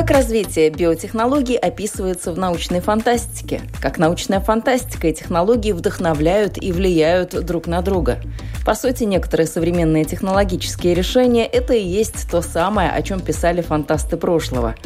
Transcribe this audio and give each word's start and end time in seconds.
Как 0.07 0.19
развитие 0.19 0.71
биотехнологий 0.71 1.57
описывается 1.57 2.31
в 2.31 2.39
научной 2.39 2.79
фантастике? 2.79 3.63
Как 3.83 3.99
научная 3.99 4.39
фантастика 4.39 5.09
и 5.09 5.13
технологии 5.13 5.73
вдохновляют 5.73 6.63
и 6.63 6.71
влияют 6.71 7.31
друг 7.45 7.67
на 7.67 7.83
друга? 7.83 8.21
По 8.65 8.77
сути, 8.77 9.03
некоторые 9.03 9.49
современные 9.49 10.05
технологические 10.05 10.95
решения– 10.95 11.45
это 11.53 11.75
и 11.75 11.83
есть 11.83 12.31
то 12.31 12.41
самое, 12.41 12.91
о 12.91 13.03
чем 13.03 13.19
писали 13.19 13.63
фантасты 13.63 14.17
прошлого. 14.17 14.77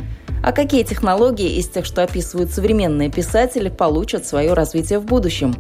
А 0.42 0.52
какие 0.52 0.84
технологии 0.84 1.59
из 1.59 1.69
тех, 1.69 1.84
что 1.84 2.02
описывают 2.02 2.50
современные 2.50 3.11
писатели, 3.11 3.69
получат 3.69 4.25
свое 4.25 4.55
развитие 4.55 5.00
в 5.00 5.05
будущем? 5.05 5.55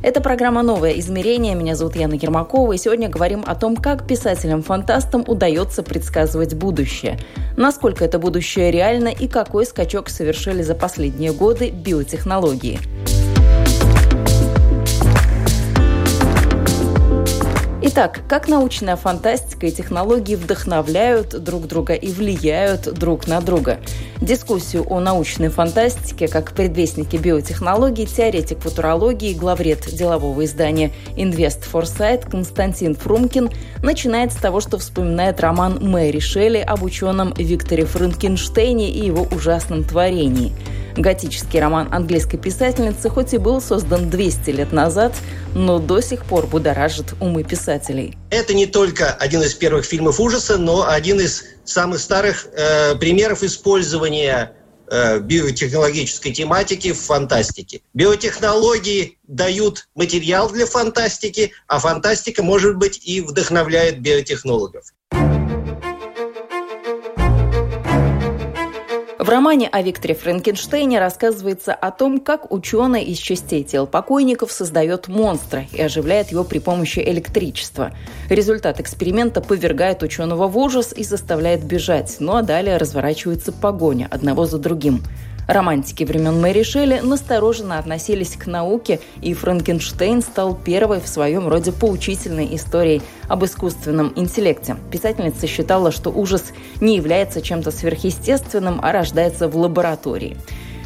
Это 0.00 0.20
программа 0.20 0.62
«Новое 0.62 0.92
измерение». 1.00 1.56
Меня 1.56 1.74
зовут 1.74 1.96
Яна 1.96 2.14
Ермакова, 2.14 2.72
и 2.72 2.78
сегодня 2.78 3.08
говорим 3.08 3.42
о 3.44 3.56
том, 3.56 3.76
как 3.76 4.06
писателям-фантастам 4.06 5.24
удается 5.26 5.82
предсказывать 5.82 6.54
будущее. 6.54 7.18
Насколько 7.56 8.04
это 8.04 8.20
будущее 8.20 8.70
реально 8.70 9.08
и 9.08 9.26
какой 9.26 9.66
скачок 9.66 10.08
совершили 10.08 10.62
за 10.62 10.76
последние 10.76 11.32
годы 11.32 11.70
биотехнологии. 11.70 12.78
Итак, 17.90 18.20
как 18.28 18.48
научная 18.48 18.96
фантастика 18.96 19.64
и 19.64 19.70
технологии 19.70 20.34
вдохновляют 20.34 21.42
друг 21.42 21.66
друга 21.66 21.94
и 21.94 22.12
влияют 22.12 22.82
друг 22.92 23.26
на 23.26 23.40
друга? 23.40 23.78
Дискуссию 24.20 24.84
о 24.92 25.00
научной 25.00 25.48
фантастике 25.48 26.28
как 26.28 26.52
предвестнике 26.52 27.16
биотехнологий 27.16 28.04
теоретик 28.04 28.58
футурологии, 28.58 29.32
главред 29.32 29.86
делового 29.90 30.44
издания 30.44 30.92
Invest 31.16 31.64
Foresight 31.72 32.30
Константин 32.30 32.94
Фрумкин 32.94 33.48
начинает 33.82 34.34
с 34.34 34.36
того, 34.36 34.60
что 34.60 34.76
вспоминает 34.76 35.40
роман 35.40 35.78
Мэри 35.80 36.18
Шелли 36.18 36.58
об 36.58 36.82
ученом 36.82 37.32
Викторе 37.38 37.86
Франкенштейне 37.86 38.90
и 38.90 39.06
его 39.06 39.26
ужасном 39.34 39.82
творении– 39.82 40.52
Готический 40.98 41.60
роман 41.60 41.94
английской 41.94 42.38
писательницы 42.38 43.08
хоть 43.08 43.32
и 43.32 43.38
был 43.38 43.60
создан 43.60 44.10
200 44.10 44.50
лет 44.50 44.72
назад, 44.72 45.14
но 45.54 45.78
до 45.78 46.00
сих 46.00 46.24
пор 46.24 46.48
будоражит 46.48 47.14
умы 47.20 47.44
писателей. 47.44 48.16
Это 48.30 48.52
не 48.52 48.66
только 48.66 49.12
один 49.12 49.40
из 49.42 49.54
первых 49.54 49.84
фильмов 49.84 50.18
ужаса, 50.18 50.58
но 50.58 50.88
один 50.88 51.20
из 51.20 51.44
самых 51.64 52.00
старых 52.00 52.48
э, 52.52 52.96
примеров 52.96 53.44
использования 53.44 54.54
э, 54.90 55.20
биотехнологической 55.20 56.32
тематики 56.32 56.92
в 56.92 57.00
фантастике. 57.00 57.80
Биотехнологии 57.94 59.18
дают 59.28 59.88
материал 59.94 60.50
для 60.50 60.66
фантастики, 60.66 61.52
а 61.68 61.78
фантастика, 61.78 62.42
может 62.42 62.76
быть, 62.76 63.06
и 63.06 63.20
вдохновляет 63.20 64.00
биотехнологов. 64.00 64.86
В 69.28 69.30
романе 69.30 69.68
о 69.68 69.82
Викторе 69.82 70.14
Франкенштейне 70.14 70.98
рассказывается 70.98 71.74
о 71.74 71.90
том, 71.90 72.18
как 72.18 72.50
ученый 72.50 73.04
из 73.04 73.18
частей 73.18 73.62
тел 73.62 73.86
покойников 73.86 74.50
создает 74.50 75.06
монстра 75.06 75.66
и 75.70 75.82
оживляет 75.82 76.32
его 76.32 76.44
при 76.44 76.60
помощи 76.60 77.00
электричества. 77.00 77.92
Результат 78.30 78.80
эксперимента 78.80 79.42
повергает 79.42 80.02
ученого 80.02 80.48
в 80.48 80.56
ужас 80.56 80.94
и 80.96 81.04
заставляет 81.04 81.62
бежать, 81.62 82.16
ну 82.20 82.36
а 82.36 82.42
далее 82.42 82.78
разворачивается 82.78 83.52
погоня 83.52 84.08
одного 84.10 84.46
за 84.46 84.56
другим. 84.56 85.02
Романтики 85.48 86.04
времен 86.04 86.42
Мэри 86.42 86.62
Шелли 86.62 87.00
настороженно 87.02 87.78
относились 87.78 88.36
к 88.36 88.46
науке, 88.46 89.00
и 89.22 89.32
Франкенштейн 89.32 90.20
стал 90.20 90.54
первой 90.54 91.00
в 91.00 91.08
своем 91.08 91.48
роде 91.48 91.72
поучительной 91.72 92.54
историей 92.54 93.00
об 93.28 93.46
искусственном 93.46 94.12
интеллекте. 94.14 94.76
Писательница 94.92 95.46
считала, 95.46 95.90
что 95.90 96.10
ужас 96.10 96.44
не 96.82 96.96
является 96.96 97.40
чем-то 97.40 97.70
сверхъестественным, 97.70 98.78
а 98.82 98.92
рождается 98.92 99.48
в 99.48 99.56
лаборатории. 99.56 100.36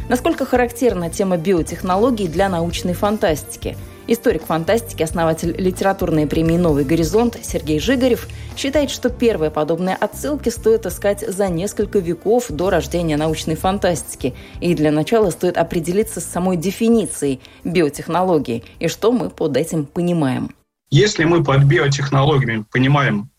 Насколько 0.08 0.44
характерна 0.44 1.10
тема 1.10 1.36
биотехнологий 1.36 2.28
для 2.28 2.48
научной 2.48 2.94
фантастики– 2.94 3.76
Историк 4.08 4.44
фантастики, 4.44 5.04
основатель 5.04 5.54
литературной 5.56 6.26
премии 6.26 6.56
«Новый 6.56 6.84
горизонт» 6.84 7.38
Сергей 7.40 7.78
Жигарев 7.78 8.26
считает, 8.56 8.90
что 8.90 9.10
первые 9.10 9.52
подобные 9.52 9.94
отсылки 9.94 10.48
стоит 10.48 10.86
искать 10.86 11.20
за 11.20 11.48
несколько 11.48 12.00
веков 12.00 12.46
до 12.48 12.68
рождения 12.68 13.16
научной 13.16 13.54
фантастики. 13.54 14.34
И 14.60 14.74
для 14.74 14.90
начала 14.90 15.30
стоит 15.30 15.56
определиться 15.56 16.20
с 16.20 16.24
самой 16.24 16.56
дефиницией 16.56 17.40
биотехнологии 17.62 18.64
и 18.80 18.88
что 18.88 19.12
мы 19.12 19.30
под 19.30 19.56
этим 19.56 19.86
понимаем. 19.86 20.50
Если 20.90 21.24
мы 21.24 21.44
под 21.44 21.62
биотехнологиями 21.64 22.64
понимаем 22.72 23.30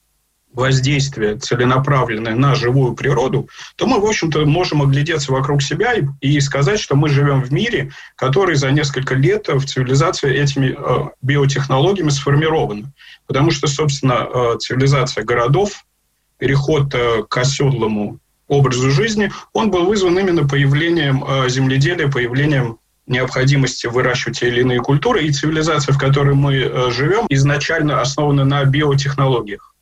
воздействие 0.53 1.38
целенаправленное 1.38 2.36
на 2.36 2.56
живую 2.56 2.94
природу, 2.94 3.50
то 3.75 3.88
мы, 3.88 4.00
в 4.00 4.06
общем-то, 4.06 4.46
можем 4.46 4.81
оглядеться 4.81 5.31
вокруг 5.31 5.62
себя 5.62 5.94
и, 5.94 6.06
и 6.22 6.40
сказать, 6.40 6.80
что 6.80 6.96
мы 6.96 7.09
живем 7.09 7.41
в 7.41 7.52
мире, 7.52 7.91
который 8.16 8.56
за 8.56 8.72
несколько 8.72 9.16
лет 9.16 9.47
в 9.47 9.66
цивилизации 9.66 10.34
этими 10.34 10.75
э, 10.78 11.09
биотехнологиями 11.22 12.09
сформирован. 12.09 12.94
Потому 13.28 13.52
что, 13.52 13.68
собственно, 13.68 14.28
э, 14.34 14.58
цивилизация 14.59 15.24
городов, 15.24 15.86
переход 16.38 16.94
э, 16.94 17.24
к 17.28 17.38
оседлому 17.38 18.20
образу 18.47 18.91
жизни, 18.91 19.31
он 19.53 19.72
был 19.72 19.85
вызван 19.85 20.18
именно 20.20 20.47
появлением 20.47 21.24
э, 21.24 21.50
земледелия, 21.50 22.09
появлением 22.09 22.78
необходимости 23.08 23.88
выращивать 23.88 24.40
те 24.40 24.47
или 24.47 24.62
иные 24.62 24.80
культуры, 24.80 25.24
и 25.24 25.31
цивилизация, 25.31 25.94
в 25.94 25.97
которой 25.97 26.35
мы 26.35 26.56
э, 26.56 26.91
живем, 26.91 27.25
изначально 27.30 28.02
основана 28.02 28.46
на 28.46 28.64
биотехнологиях. 28.64 29.72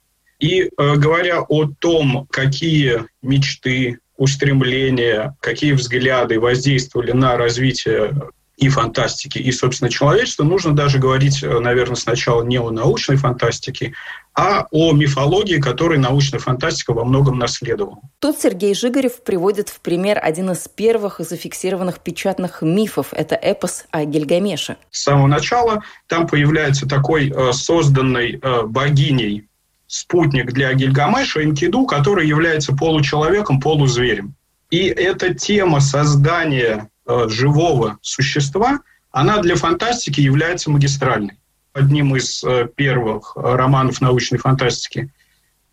И 0.42 0.64
э, 0.64 0.96
говоря 0.96 1.44
о 1.48 1.68
том, 1.68 2.28
какие 2.32 3.06
мечты, 3.22 4.00
устремления, 4.18 5.36
какие 5.40 5.74
взгляды 5.74 6.40
воздействовали 6.40 7.12
на 7.12 7.38
развитие 7.38 8.14
и 8.58 8.70
фантастики, 8.70 9.40
и, 9.40 9.52
собственно, 9.52 9.90
человечества, 9.90 10.44
нужно 10.44 10.76
даже 10.76 10.98
говорить, 10.98 11.44
э, 11.44 11.60
наверное, 11.60 11.96
сначала 11.96 12.44
не 12.44 12.60
о 12.60 12.72
научной 12.72 13.18
фантастике, 13.18 13.94
а 14.34 14.66
о 14.72 14.94
мифологии, 14.94 15.60
которой 15.60 16.00
научная 16.00 16.40
фантастика 16.40 16.94
во 16.94 17.06
многом 17.06 17.38
наследовала. 17.38 18.00
Тут 18.20 18.40
Сергей 18.40 18.74
Жигарев 18.74 19.24
приводит 19.24 19.70
в 19.70 19.80
пример 19.80 20.20
один 20.22 20.52
из 20.52 20.68
первых 20.68 21.20
зафиксированных 21.20 22.00
печатных 22.00 22.64
мифов. 22.64 23.14
Это 23.14 23.36
эпос 23.36 23.86
о 23.92 24.06
Гильгамеше. 24.06 24.78
С 24.90 25.04
самого 25.04 25.28
начала 25.28 25.84
там 26.08 26.28
появляется 26.28 26.88
такой 26.88 27.30
э, 27.30 27.54
созданной 27.54 28.40
э, 28.42 28.62
богиней 28.64 29.48
спутник 29.92 30.54
для 30.54 30.74
Гильгамеша, 30.74 31.44
Энкиду, 31.44 31.86
который 31.86 32.26
является 32.26 32.74
получеловеком, 32.74 33.60
полузверем. 33.60 34.36
И 34.70 34.86
эта 34.86 35.34
тема 35.34 35.82
создания 35.82 36.90
э, 37.06 37.28
живого 37.28 37.98
существа, 38.02 38.80
она 39.12 39.42
для 39.42 39.58
фантастики 39.58 40.22
является 40.22 40.72
магистральной. 40.72 41.40
Одним 41.74 42.16
из 42.16 42.42
э, 42.42 42.70
первых 42.74 43.36
романов 43.36 44.00
научной 44.00 44.38
фантастики 44.38 45.12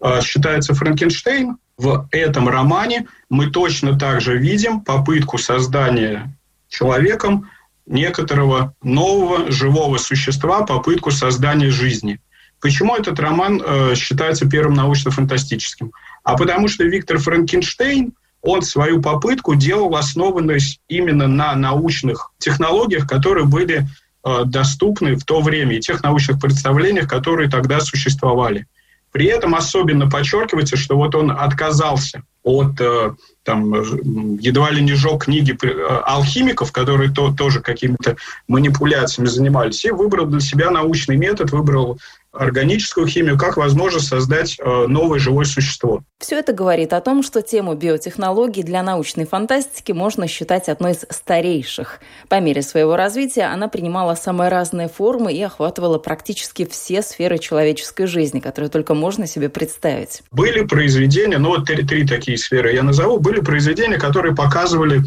э, 0.01 0.21
считается 0.21 0.75
Франкенштейн. 0.75 1.56
В 1.76 2.09
этом 2.11 2.49
романе 2.49 3.06
мы 3.31 3.50
точно 3.50 3.97
так 3.97 4.20
же 4.20 4.37
видим 4.37 4.81
попытку 4.81 5.38
создания 5.38 6.37
человеком 6.69 7.49
некоторого 7.87 8.75
нового 8.82 9.53
живого 9.53 9.97
существа, 9.99 10.67
попытку 10.67 11.12
создания 11.12 11.70
жизни– 11.70 12.19
Почему 12.60 12.96
этот 12.96 13.20
роман 13.20 13.62
э, 13.64 13.94
считается 13.94 14.49
первым 14.49 14.75
научно-фантастическим? 14.75 15.93
А 16.25 16.37
потому 16.37 16.69
что 16.69 16.84
Виктор 16.84 17.19
Франкенштейн, 17.19 18.12
он 18.43 18.62
свою 18.62 19.00
попытку 19.00 19.55
делал, 19.55 19.94
основанность 19.96 20.81
именно 20.88 21.26
на 21.26 21.55
научных 21.55 22.32
технологиях, 22.38 23.06
которые 23.06 23.46
были 23.46 23.87
э, 24.25 24.44
доступны 24.44 25.16
в 25.16 25.25
то 25.25 25.40
время, 25.40 25.76
и 25.76 25.81
тех 25.81 26.02
научных 26.02 26.40
представлениях, 26.40 27.08
которые 27.08 27.49
тогда 27.49 27.81
существовали. 27.81 28.66
При 29.12 29.26
этом 29.26 29.55
особенно 29.55 30.08
подчеркивается, 30.08 30.76
что 30.76 30.96
вот 30.96 31.14
он 31.14 31.31
отказался 31.31 32.22
от 32.43 32.81
э, 32.81 33.14
там, 33.43 34.37
едва 34.37 34.70
ли 34.70 34.82
не 34.82 34.94
жег 34.94 35.25
книги 35.25 35.56
э, 35.62 36.00
алхимиков, 36.05 36.72
которые 36.72 37.10
то, 37.10 37.34
тоже 37.34 37.60
какими-то 37.60 38.16
манипуляциями 38.46 39.28
занимались, 39.28 39.84
и 39.84 39.90
выбрал 39.90 40.26
для 40.26 40.40
себя 40.40 40.70
научный 40.70 41.16
метод, 41.16 41.50
выбрал 41.50 41.99
органическую 42.33 43.07
химию, 43.07 43.39
как 43.39 43.57
возможность 43.57 44.09
создать 44.09 44.57
э, 44.59 44.87
новое 44.87 45.19
живое 45.19 45.45
существо. 45.45 46.03
Все 46.19 46.39
это 46.39 46.53
говорит 46.53 46.93
о 46.93 47.01
том, 47.01 47.23
что 47.23 47.43
тему 47.43 47.75
биотехнологий 47.75 48.63
для 48.63 48.83
научной 48.83 49.27
фантастики 49.27 49.93
можно 49.93 50.29
считать 50.29 50.69
одной 50.69 50.93
из 50.93 51.07
старейших. 51.09 52.01
По 52.29 52.41
мере 52.41 52.63
своего 52.63 52.97
развития 52.97 53.45
она 53.45 53.69
принимала 53.69 54.15
самые 54.15 54.51
разные 54.51 54.89
формы 54.89 55.33
и 55.33 55.43
охватывала 55.43 55.99
практически 55.99 56.67
все 56.67 57.03
сферы 57.03 57.39
человеческой 57.39 58.07
жизни, 58.07 58.41
которые 58.41 58.71
только 58.71 58.95
можно 58.95 59.27
себе 59.27 59.49
представить. 59.49 60.23
Были 60.31 60.65
произведения, 60.65 61.39
ну 61.39 61.49
вот 61.49 61.67
три, 61.67 61.85
три 61.85 62.07
такие 62.07 62.37
сферы 62.37 62.75
я 62.75 62.83
назову, 62.83 63.19
были 63.21 63.41
произведения, 63.41 63.97
которые 63.97 64.35
показывали 64.35 65.03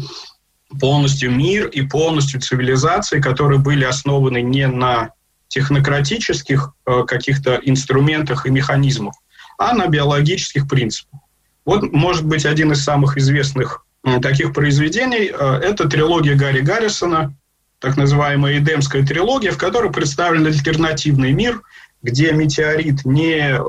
полностью 0.80 1.30
мир 1.30 1.66
и 1.68 1.82
полностью 1.82 2.40
цивилизации, 2.40 3.20
которые 3.20 3.60
были 3.60 3.84
основаны 3.84 4.40
не 4.42 4.66
на 4.66 5.10
технократических 5.52 6.72
э, 6.86 7.04
каких-то 7.06 7.60
инструментах 7.62 8.46
и 8.46 8.50
механизмах, 8.50 9.14
а 9.58 9.74
на 9.74 9.86
биологических 9.86 10.66
принципах. 10.66 11.20
Вот, 11.66 11.92
может 11.92 12.24
быть, 12.24 12.46
один 12.46 12.72
из 12.72 12.82
самых 12.82 13.18
известных 13.18 13.84
э, 14.02 14.18
таких 14.20 14.54
произведений 14.54 15.30
э,– 15.30 15.60
это 15.62 15.90
трилогия 15.90 16.36
Гарри 16.36 16.60
Гаррисона, 16.60 17.34
так 17.80 17.98
называемая 17.98 18.58
Эдемская 18.58 19.04
трилогия, 19.04 19.52
в 19.52 19.58
которой 19.58 19.92
представлен 19.92 20.46
альтернативный 20.46 21.32
мир, 21.32 21.60
где 22.00 22.32
метеорит 22.32 23.04
не 23.04 23.60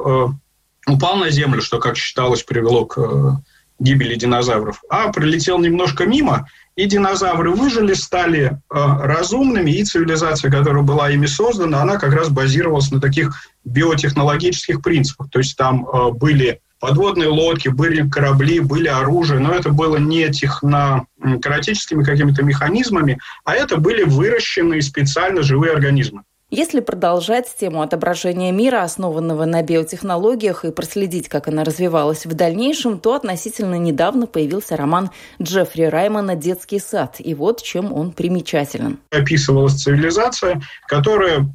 упал 0.88 1.18
на 1.18 1.30
Землю, 1.32 1.62
что, 1.62 1.80
как 1.80 1.98
считалось, 1.98 2.44
привело 2.44 2.86
к 2.86 3.42
гибели 3.80 4.16
динозавров, 4.16 4.82
а 4.90 5.12
пролетел 5.12 5.60
немножко 5.60 6.06
мимо– 6.06 6.48
и 6.76 6.86
динозавры 6.86 7.52
выжили, 7.52 7.94
стали 7.94 8.44
э, 8.46 8.52
разумными, 8.72 9.72
и 9.72 9.84
цивилизация, 9.84 10.50
которая 10.50 10.84
была 10.84 11.10
ими 11.12 11.28
создана, 11.28 11.82
она 11.82 11.98
как 11.98 12.14
раз 12.14 12.30
базировалась 12.30 12.92
на 12.92 13.00
таких 13.00 13.48
биотехнологических 13.64 14.82
принципах. 14.82 15.30
То 15.30 15.40
есть 15.40 15.56
там 15.56 15.88
э, 15.88 16.12
были 16.12 16.62
подводные 16.80 17.30
лодки, 17.30 17.70
были 17.70 18.10
корабли, 18.10 18.60
были 18.60 18.88
оружие, 18.88 19.40
но 19.40 19.54
это 19.54 19.70
было 19.70 19.98
не 19.98 20.30
технократическими 20.30 22.04
какими-то 22.04 22.44
механизмами, 22.44 23.20
а 23.46 23.54
это 23.56 23.78
были 23.78 24.04
выращенные 24.04 24.82
специально 24.82 25.44
живые 25.44 25.74
организмы. 25.74 26.24
Если 26.56 26.82
продолжать 26.82 27.52
тему 27.60 27.82
отображения 27.82 28.52
мира, 28.52 28.84
основанного 28.84 29.46
на 29.46 29.64
биотехнологиях, 29.64 30.66
и 30.66 30.72
проследить, 30.72 31.28
как 31.28 31.48
она 31.48 31.64
развивалась 31.64 32.28
в 32.28 32.34
дальнейшем, 32.36 33.00
то 33.00 33.16
относительно 33.16 33.74
недавно 33.80 34.28
появился 34.28 34.78
роман 34.78 35.10
Джеффри 35.42 35.86
Раймана 35.86 36.36
«Детский 36.36 36.78
сад». 36.78 37.16
И 37.18 37.34
вот 37.34 37.64
чем 37.64 37.92
он 37.92 38.12
примечателен. 38.12 39.00
Описывалась 39.10 39.82
цивилизация, 39.82 40.62
которая 40.88 41.52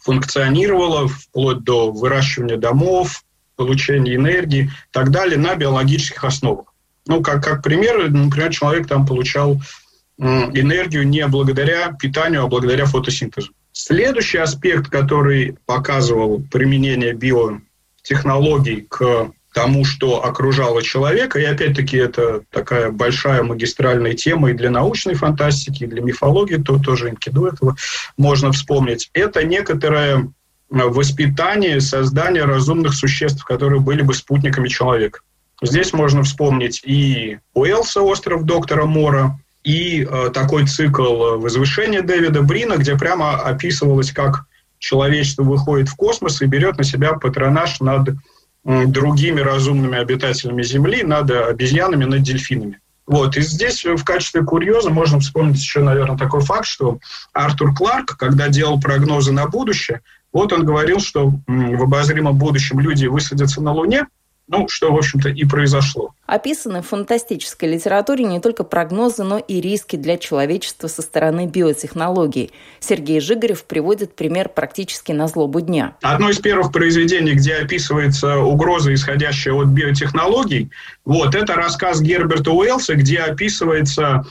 функционировала 0.00 1.06
вплоть 1.06 1.62
до 1.62 1.92
выращивания 1.92 2.56
домов, 2.56 3.22
получения 3.54 4.16
энергии 4.16 4.64
и 4.64 4.70
так 4.90 5.12
далее 5.12 5.38
на 5.38 5.54
биологических 5.54 6.24
основах. 6.24 6.74
Ну, 7.06 7.22
как, 7.22 7.44
как 7.44 7.62
пример, 7.62 8.10
например, 8.10 8.52
человек 8.52 8.88
там 8.88 9.06
получал 9.06 9.60
энергию 10.18 11.06
не 11.06 11.24
благодаря 11.28 11.92
питанию, 11.92 12.42
а 12.42 12.48
благодаря 12.48 12.86
фотосинтезу. 12.86 13.52
Следующий 13.78 14.38
аспект, 14.38 14.88
который 14.88 15.58
показывал 15.66 16.42
применение 16.50 17.12
биотехнологий 17.12 18.86
к 18.88 19.32
тому, 19.52 19.84
что 19.84 20.24
окружало 20.24 20.82
человека, 20.82 21.38
и 21.38 21.44
опять-таки 21.44 21.98
это 21.98 22.40
такая 22.50 22.90
большая 22.90 23.42
магистральная 23.42 24.14
тема 24.14 24.50
и 24.50 24.54
для 24.54 24.70
научной 24.70 25.12
фантастики, 25.12 25.84
и 25.84 25.86
для 25.86 26.00
мифологии, 26.00 26.56
то 26.56 26.78
тоже 26.78 27.10
Энкиду 27.10 27.44
этого 27.44 27.76
можно 28.16 28.50
вспомнить, 28.50 29.10
это 29.12 29.44
некоторое 29.44 30.32
воспитание, 30.70 31.82
создание 31.82 32.44
разумных 32.44 32.94
существ, 32.94 33.44
которые 33.44 33.82
были 33.82 34.00
бы 34.00 34.14
спутниками 34.14 34.68
человека. 34.68 35.20
Здесь 35.60 35.92
можно 35.92 36.22
вспомнить 36.22 36.80
и 36.82 37.40
Уэлса, 37.52 38.00
остров 38.00 38.44
доктора 38.44 38.86
Мора, 38.86 39.38
и 39.66 40.04
э, 40.08 40.30
такой 40.32 40.64
цикл 40.64 41.38
возвышения 41.38 42.00
Дэвида 42.00 42.42
Брина, 42.42 42.76
где 42.76 42.96
прямо 42.96 43.34
описывалось, 43.34 44.12
как 44.12 44.44
человечество 44.78 45.42
выходит 45.42 45.88
в 45.88 45.96
космос 45.96 46.40
и 46.40 46.46
берет 46.46 46.78
на 46.78 46.84
себя 46.84 47.14
патронаж 47.14 47.80
над 47.80 48.10
э, 48.10 48.86
другими 48.86 49.40
разумными 49.40 49.98
обитателями 49.98 50.62
Земли, 50.62 51.02
над 51.02 51.32
обезьянами, 51.32 52.04
над 52.04 52.22
дельфинами. 52.22 52.78
Вот. 53.08 53.36
И 53.36 53.40
здесь 53.40 53.84
в 53.84 54.04
качестве 54.04 54.44
курьеза 54.44 54.90
можно 54.90 55.18
вспомнить 55.18 55.58
еще, 55.58 55.80
наверное, 55.80 56.16
такой 56.16 56.42
факт, 56.42 56.66
что 56.66 57.00
Артур 57.32 57.74
Кларк, 57.74 58.16
когда 58.16 58.48
делал 58.48 58.80
прогнозы 58.80 59.32
на 59.32 59.48
будущее, 59.48 60.02
вот 60.32 60.52
он 60.52 60.64
говорил, 60.64 61.00
что 61.00 61.32
в 61.48 61.82
обозримом 61.82 62.38
будущем 62.38 62.78
люди 62.78 63.06
высадятся 63.06 63.60
на 63.60 63.72
Луне, 63.72 64.06
ну, 64.48 64.68
что, 64.68 64.92
в 64.92 64.96
общем-то, 64.96 65.28
и 65.30 65.44
произошло. 65.44 66.10
Описаны 66.26 66.82
в 66.82 66.86
фантастической 66.86 67.68
литературе 67.68 68.24
не 68.24 68.40
только 68.40 68.64
прогнозы, 68.64 69.24
но 69.24 69.38
и 69.38 69.60
риски 69.60 69.96
для 69.96 70.18
человечества 70.18 70.88
со 70.88 71.02
стороны 71.02 71.46
биотехнологий. 71.46 72.52
Сергей 72.80 73.20
Жигарев 73.20 73.64
приводит 73.64 74.14
пример 74.14 74.48
практически 74.48 75.12
на 75.12 75.28
злобу 75.28 75.60
дня. 75.60 75.96
Одно 76.02 76.30
из 76.30 76.38
первых 76.38 76.72
произведений, 76.72 77.34
где 77.34 77.54
описывается 77.54 78.38
угроза, 78.38 78.94
исходящая 78.94 79.54
от 79.54 79.68
биотехнологий, 79.68 80.70
вот, 81.04 81.34
это 81.34 81.54
рассказ 81.54 82.00
Герберта 82.00 82.50
Уэллса, 82.50 82.94
где 82.94 83.18
описывается 83.18 84.24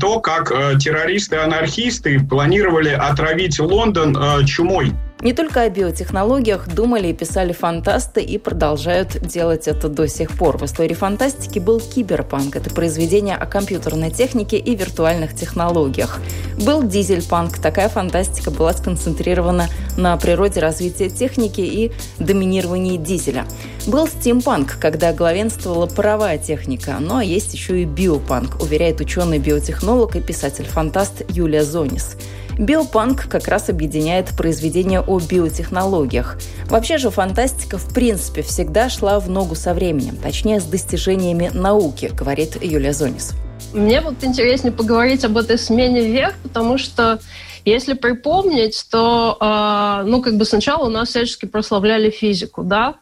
то, 0.00 0.20
как 0.20 0.52
э, 0.52 0.78
террористы-анархисты 0.78 2.20
планировали 2.20 2.90
отравить 2.90 3.58
Лондон 3.58 4.16
э, 4.16 4.44
чумой. 4.44 4.92
Не 5.24 5.32
только 5.32 5.62
о 5.62 5.70
биотехнологиях 5.70 6.68
думали 6.68 7.08
и 7.08 7.14
писали 7.14 7.54
фантасты 7.54 8.20
и 8.20 8.36
продолжают 8.36 9.22
делать 9.22 9.66
это 9.66 9.88
до 9.88 10.06
сих 10.06 10.36
пор. 10.36 10.58
В 10.58 10.66
истории 10.66 10.92
фантастики 10.92 11.58
был 11.58 11.80
киберпанк. 11.80 12.56
Это 12.56 12.68
произведение 12.68 13.34
о 13.34 13.46
компьютерной 13.46 14.10
технике 14.10 14.58
и 14.58 14.76
виртуальных 14.76 15.34
технологиях. 15.34 16.20
Был 16.58 16.82
дизельпанк. 16.82 17.56
Такая 17.58 17.88
фантастика 17.88 18.50
была 18.50 18.74
сконцентрирована 18.74 19.68
на 19.96 20.14
природе 20.18 20.60
развития 20.60 21.08
техники 21.08 21.62
и 21.62 21.92
доминировании 22.18 22.98
дизеля. 22.98 23.46
Был 23.86 24.08
стимпанк, 24.08 24.78
когда 24.80 25.12
главенствовала 25.12 25.86
паровая 25.86 26.38
техника. 26.38 26.98
А 27.10 27.22
есть 27.22 27.52
еще 27.52 27.82
и 27.82 27.84
биопанк, 27.84 28.62
уверяет 28.62 29.00
ученый-биотехнолог 29.00 30.16
и 30.16 30.22
писатель-фантаст 30.22 31.22
Юлия 31.28 31.64
Зонис. 31.64 32.16
Биопанк 32.58 33.28
как 33.28 33.46
раз 33.46 33.68
объединяет 33.68 34.28
произведения 34.36 35.00
о 35.00 35.18
биотехнологиях. 35.18 36.38
Вообще 36.70 36.96
же 36.96 37.10
фантастика 37.10 37.76
в 37.76 37.92
принципе 37.92 38.40
всегда 38.40 38.88
шла 38.88 39.20
в 39.20 39.28
ногу 39.28 39.54
со 39.54 39.74
временем, 39.74 40.16
точнее 40.16 40.60
с 40.60 40.64
достижениями 40.64 41.50
науки, 41.52 42.10
говорит 42.14 42.62
Юлия 42.62 42.94
Зонис. 42.94 43.34
Мне 43.74 44.00
вот 44.00 44.14
интереснее 44.22 44.72
поговорить 44.72 45.24
об 45.24 45.36
этой 45.36 45.58
смене 45.58 46.00
вверх, 46.00 46.34
потому 46.42 46.78
что 46.78 47.18
если 47.64 47.94
припомнить, 47.94 48.86
то, 48.90 49.36
э, 49.40 50.06
ну, 50.06 50.22
как 50.22 50.36
бы 50.36 50.44
сначала 50.44 50.86
у 50.86 50.90
нас 50.90 51.08
всячески 51.08 51.46
прославляли 51.46 52.10
физику, 52.10 52.62
да, 52.62 52.94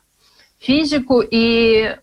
физику, 0.62 1.22
и 1.28 1.96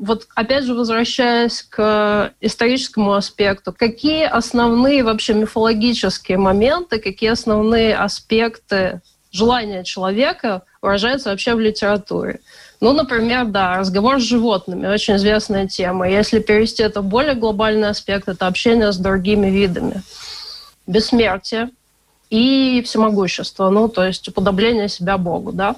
вот 0.00 0.26
опять 0.34 0.64
же 0.64 0.74
возвращаясь 0.74 1.62
к 1.62 2.32
историческому 2.40 3.14
аспекту, 3.14 3.74
какие 3.76 4.24
основные 4.24 5.02
вообще 5.02 5.34
мифологические 5.34 6.38
моменты, 6.38 6.98
какие 6.98 7.30
основные 7.30 7.96
аспекты 7.96 9.00
желания 9.32 9.84
человека 9.84 10.62
выражаются 10.82 11.30
вообще 11.30 11.54
в 11.54 11.60
литературе? 11.60 12.40
Ну, 12.80 12.92
например, 12.92 13.46
да, 13.46 13.78
разговор 13.78 14.20
с 14.20 14.24
животными, 14.24 14.86
очень 14.86 15.16
известная 15.16 15.66
тема. 15.66 16.08
Если 16.08 16.40
перевести 16.40 16.82
это 16.82 17.00
в 17.00 17.06
более 17.06 17.34
глобальный 17.34 17.88
аспект, 17.88 18.28
это 18.28 18.46
общение 18.46 18.92
с 18.92 18.98
другими 18.98 19.48
видами. 19.48 20.02
Бессмертие 20.86 21.70
и 22.28 22.82
всемогущество, 22.84 23.70
ну, 23.70 23.88
то 23.88 24.04
есть 24.04 24.28
уподобление 24.28 24.88
себя 24.88 25.16
Богу, 25.16 25.52
да. 25.52 25.76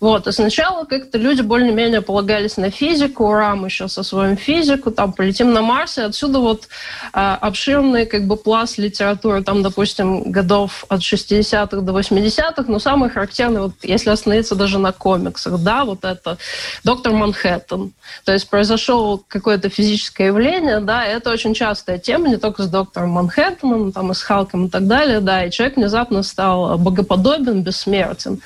Вот, 0.00 0.26
и 0.26 0.32
сначала 0.32 0.84
как-то 0.84 1.18
люди 1.18 1.42
более-менее 1.42 2.00
полагались 2.00 2.56
на 2.56 2.70
физику, 2.70 3.28
ура, 3.28 3.54
мы 3.54 3.70
сейчас 3.70 3.96
освоим 3.98 4.36
физику, 4.36 4.90
там 4.90 5.12
полетим 5.12 5.52
на 5.52 5.62
Марс, 5.62 5.98
и 5.98 6.02
отсюда 6.02 6.38
вот 6.38 6.68
э, 7.12 7.18
обширный 7.40 8.06
как 8.06 8.26
бы 8.26 8.36
пласт 8.36 8.78
литературы, 8.78 9.42
там, 9.42 9.62
допустим, 9.62 10.30
годов 10.30 10.84
от 10.88 11.00
60-х 11.00 11.80
до 11.80 11.98
80-х, 11.98 12.64
но 12.68 12.78
самый 12.78 13.10
характерный, 13.10 13.62
вот 13.62 13.72
если 13.82 14.10
остановиться 14.10 14.54
даже 14.54 14.78
на 14.78 14.92
комиксах, 14.92 15.58
да, 15.60 15.84
вот 15.84 16.04
это 16.04 16.38
доктор 16.82 17.12
Манхэттен. 17.12 17.92
То 18.24 18.32
есть 18.32 18.48
произошло 18.48 19.22
какое-то 19.28 19.68
физическое 19.68 20.26
явление, 20.26 20.80
да, 20.80 21.06
и 21.06 21.14
это 21.14 21.30
очень 21.30 21.54
частая 21.54 21.98
тема, 21.98 22.28
не 22.28 22.36
только 22.36 22.62
с 22.62 22.68
доктором 22.68 23.10
Манхэттеном, 23.10 23.92
там, 23.92 24.12
и 24.12 24.14
с 24.14 24.22
Халком 24.22 24.66
и 24.66 24.70
так 24.70 24.86
далее, 24.86 25.20
да, 25.20 25.44
и 25.44 25.50
человек 25.50 25.76
внезапно 25.76 26.22
стал 26.22 26.78
богоподобен, 26.78 27.62
бессмертен. 27.62 28.40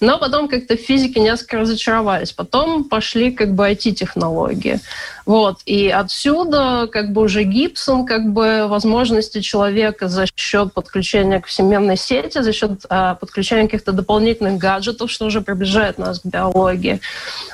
Но 0.00 0.18
потом 0.18 0.48
как-то 0.48 0.76
физика 0.76 0.91
физики 0.92 1.18
несколько 1.18 1.58
разочаровались. 1.58 2.32
Потом 2.32 2.84
пошли 2.84 3.30
как 3.30 3.54
бы 3.54 3.70
IT-технологии. 3.70 4.78
Вот. 5.24 5.60
И 5.64 5.88
отсюда 5.88 6.86
как 6.92 7.12
бы 7.12 7.22
уже 7.22 7.44
Гибсон, 7.44 8.04
как 8.04 8.30
бы 8.32 8.66
возможности 8.68 9.40
человека 9.40 10.08
за 10.08 10.26
счет 10.36 10.74
подключения 10.74 11.40
к 11.40 11.46
всемирной 11.46 11.96
сети, 11.96 12.42
за 12.42 12.52
счет 12.52 12.84
э, 12.90 13.14
подключения 13.18 13.64
каких-то 13.64 13.92
дополнительных 13.92 14.58
гаджетов, 14.58 15.10
что 15.10 15.24
уже 15.24 15.40
приближает 15.40 15.96
нас 15.98 16.20
к 16.20 16.26
биологии, 16.26 17.00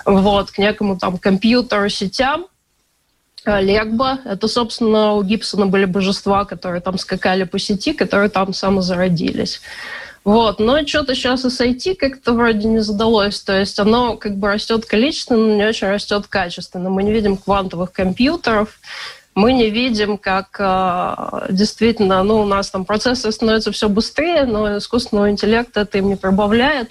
вот, 0.04 0.50
к 0.50 0.58
некому 0.58 0.98
там 0.98 1.16
компьютеру, 1.18 1.88
сетям, 1.88 2.46
а, 3.44 3.60
Легба. 3.60 4.18
Это, 4.24 4.48
собственно, 4.48 5.14
у 5.14 5.22
Гибсона 5.22 5.66
были 5.66 5.84
божества, 5.84 6.44
которые 6.44 6.80
там 6.80 6.98
скакали 6.98 7.44
по 7.44 7.58
сети, 7.58 7.92
которые 7.92 8.30
там 8.30 8.52
самозародились. 8.52 9.60
Вот. 10.24 10.58
Но 10.58 10.86
что-то 10.86 11.14
сейчас 11.14 11.44
и 11.44 11.50
с 11.50 11.60
IT 11.60 11.96
как-то 11.96 12.32
вроде 12.32 12.68
не 12.68 12.80
задалось. 12.80 13.40
То 13.40 13.58
есть 13.58 13.78
оно 13.78 14.16
как 14.16 14.36
бы 14.36 14.48
растет 14.48 14.84
количественно, 14.84 15.46
но 15.46 15.54
не 15.54 15.64
очень 15.64 15.88
растет 15.88 16.26
качественно. 16.26 16.90
Мы 16.90 17.02
не 17.02 17.12
видим 17.12 17.36
квантовых 17.36 17.92
компьютеров, 17.92 18.78
мы 19.34 19.52
не 19.52 19.70
видим, 19.70 20.18
как 20.18 20.56
э, 20.58 21.46
действительно, 21.52 22.24
ну, 22.24 22.40
у 22.40 22.44
нас 22.44 22.70
там 22.70 22.84
процессы 22.84 23.30
становятся 23.30 23.70
все 23.70 23.88
быстрее, 23.88 24.44
но 24.44 24.78
искусственного 24.78 25.30
интеллекта 25.30 25.82
это 25.82 25.98
им 25.98 26.08
не 26.08 26.16
прибавляет. 26.16 26.90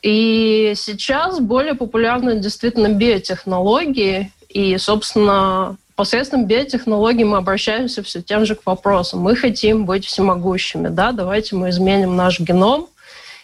И 0.00 0.72
сейчас 0.76 1.40
более 1.40 1.74
популярны 1.74 2.38
действительно 2.38 2.88
биотехнологии, 2.88 4.32
и, 4.48 4.78
собственно, 4.78 5.76
посредством 6.00 6.46
биотехнологий 6.46 7.24
мы 7.24 7.36
обращаемся 7.36 8.02
все 8.02 8.22
тем 8.22 8.46
же 8.46 8.54
к 8.54 8.64
вопросу. 8.64 9.18
Мы 9.18 9.36
хотим 9.36 9.84
быть 9.84 10.06
всемогущими, 10.06 10.88
да, 10.88 11.12
давайте 11.12 11.56
мы 11.56 11.68
изменим 11.68 12.16
наш 12.16 12.40
геном, 12.40 12.86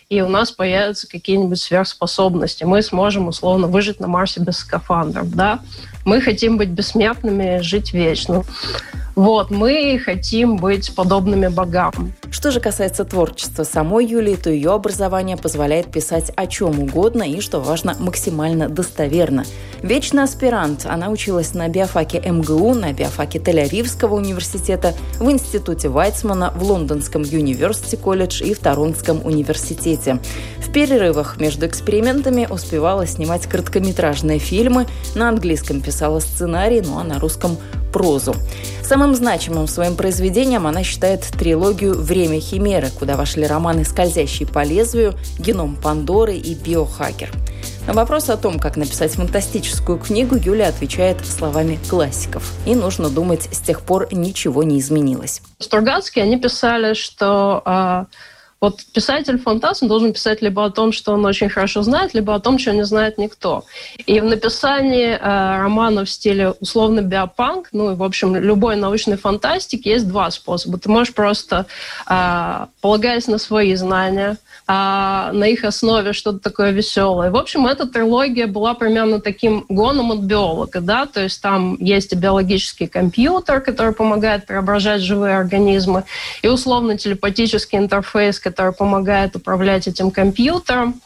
и 0.08 0.22
у 0.22 0.28
нас 0.28 0.52
появятся 0.52 1.06
какие-нибудь 1.06 1.60
сверхспособности. 1.60 2.64
Мы 2.64 2.80
сможем 2.80 3.28
условно 3.28 3.66
выжить 3.66 4.00
на 4.00 4.08
Марсе 4.08 4.40
без 4.40 4.56
скафандров, 4.56 5.34
да. 5.34 5.60
Мы 6.06 6.22
хотим 6.22 6.56
быть 6.56 6.70
бессмертными, 6.70 7.60
жить 7.60 7.92
вечно. 7.92 8.42
Вот, 9.16 9.50
мы 9.50 9.98
хотим 9.98 10.58
быть 10.58 10.94
подобными 10.94 11.48
богам. 11.48 12.12
Что 12.30 12.50
же 12.50 12.60
касается 12.60 13.02
творчества 13.06 13.64
самой 13.64 14.04
Юлии, 14.04 14.36
то 14.36 14.50
ее 14.50 14.72
образование 14.72 15.38
позволяет 15.38 15.90
писать 15.90 16.30
о 16.36 16.46
чем 16.46 16.78
угодно 16.80 17.22
и, 17.22 17.40
что 17.40 17.60
важно, 17.60 17.96
максимально 17.98 18.68
достоверно. 18.68 19.46
Вечный 19.80 20.24
аспирант. 20.24 20.84
Она 20.84 21.08
училась 21.08 21.54
на 21.54 21.66
биофаке 21.68 22.20
МГУ, 22.20 22.74
на 22.74 22.92
биофаке 22.92 23.38
Тель-Авивского 23.38 24.16
университета, 24.16 24.92
в 25.18 25.30
Институте 25.30 25.88
Вайцмана, 25.88 26.52
в 26.54 26.62
Лондонском 26.62 27.22
Юниверсити 27.22 27.96
колледж 27.96 28.42
и 28.42 28.52
в 28.52 28.58
Торонском 28.58 29.24
университете. 29.24 30.18
В 30.58 30.70
перерывах 30.72 31.40
между 31.40 31.66
экспериментами 31.66 32.46
успевала 32.50 33.06
снимать 33.06 33.46
короткометражные 33.46 34.40
фильмы, 34.40 34.86
на 35.14 35.30
английском 35.30 35.80
писала 35.80 36.20
сценарий, 36.20 36.82
ну 36.82 36.98
а 36.98 37.04
на 37.04 37.18
русском 37.18 37.56
прозу. 37.96 38.34
Самым 38.86 39.16
значимым 39.16 39.66
своим 39.66 39.96
произведением 39.96 40.64
она 40.64 40.84
считает 40.84 41.22
трилогию 41.22 42.00
«Время 42.00 42.38
Химеры», 42.38 42.88
куда 42.96 43.16
вошли 43.16 43.44
романы 43.44 43.84
«Скользящий 43.84 44.46
по 44.46 44.62
лезвию», 44.62 45.14
«Геном 45.40 45.74
Пандоры» 45.74 46.36
и 46.36 46.54
«Биохакер». 46.54 47.32
На 47.88 47.94
вопрос 47.94 48.30
о 48.30 48.36
том, 48.36 48.60
как 48.60 48.76
написать 48.76 49.14
фантастическую 49.14 49.98
книгу, 49.98 50.36
Юля 50.36 50.68
отвечает 50.68 51.26
словами 51.26 51.80
классиков. 51.90 52.52
И 52.64 52.76
нужно 52.76 53.10
думать, 53.10 53.48
с 53.50 53.58
тех 53.58 53.80
пор 53.80 54.06
ничего 54.12 54.62
не 54.62 54.78
изменилось. 54.78 55.42
Стругацкие, 55.58 56.22
они 56.22 56.38
писали, 56.38 56.94
что 56.94 57.62
э, 57.66 58.04
вот 58.60 58.80
писатель-фантаст 58.94 59.86
должен 59.86 60.12
писать 60.12 60.40
либо 60.42 60.64
о 60.64 60.70
том, 60.70 60.92
что 60.92 61.12
он 61.12 61.24
очень 61.26 61.48
хорошо 61.48 61.82
знает, 61.82 62.14
либо 62.14 62.34
о 62.34 62.40
том, 62.40 62.58
что 62.58 62.72
не 62.72 62.84
знает 62.84 63.18
никто. 63.18 63.64
И 64.06 64.20
в 64.20 64.24
написании 64.24 65.10
э, 65.10 65.58
романа 65.58 66.04
в 66.04 66.10
стиле 66.10 66.52
условно 66.60 67.02
биопанк, 67.02 67.68
ну 67.72 67.92
и, 67.92 67.94
в 67.94 68.02
общем, 68.02 68.34
любой 68.34 68.76
научной 68.76 69.18
фантастики 69.18 69.88
есть 69.88 70.08
два 70.08 70.30
способа. 70.30 70.78
Ты 70.78 70.88
можешь 70.88 71.12
просто, 71.12 71.66
э, 72.08 72.66
полагаясь 72.80 73.26
на 73.26 73.38
свои 73.38 73.74
знания, 73.74 74.38
а, 74.68 75.30
на 75.32 75.44
их 75.44 75.62
основе 75.62 76.12
что-то 76.12 76.40
такое 76.40 76.72
веселое. 76.72 77.30
В 77.30 77.36
общем, 77.36 77.66
эта 77.68 77.86
трилогия 77.86 78.48
была 78.48 78.74
примерно 78.74 79.20
таким 79.20 79.64
гоном 79.68 80.10
от 80.10 80.20
биолога, 80.20 80.80
да, 80.80 81.06
то 81.06 81.22
есть 81.22 81.40
там 81.40 81.76
есть 81.78 82.12
и 82.12 82.16
биологический 82.16 82.88
компьютер, 82.88 83.60
который 83.60 83.92
помогает 83.92 84.44
преображать 84.44 85.02
живые 85.02 85.36
организмы, 85.36 86.02
и 86.42 86.48
условно 86.48 86.98
телепатический 86.98 87.78
интерфейс, 87.78 88.40
который 88.46 88.72
помогает 88.72 89.34
управлять 89.34 89.88
этим 89.88 90.12
компьютером 90.12 91.00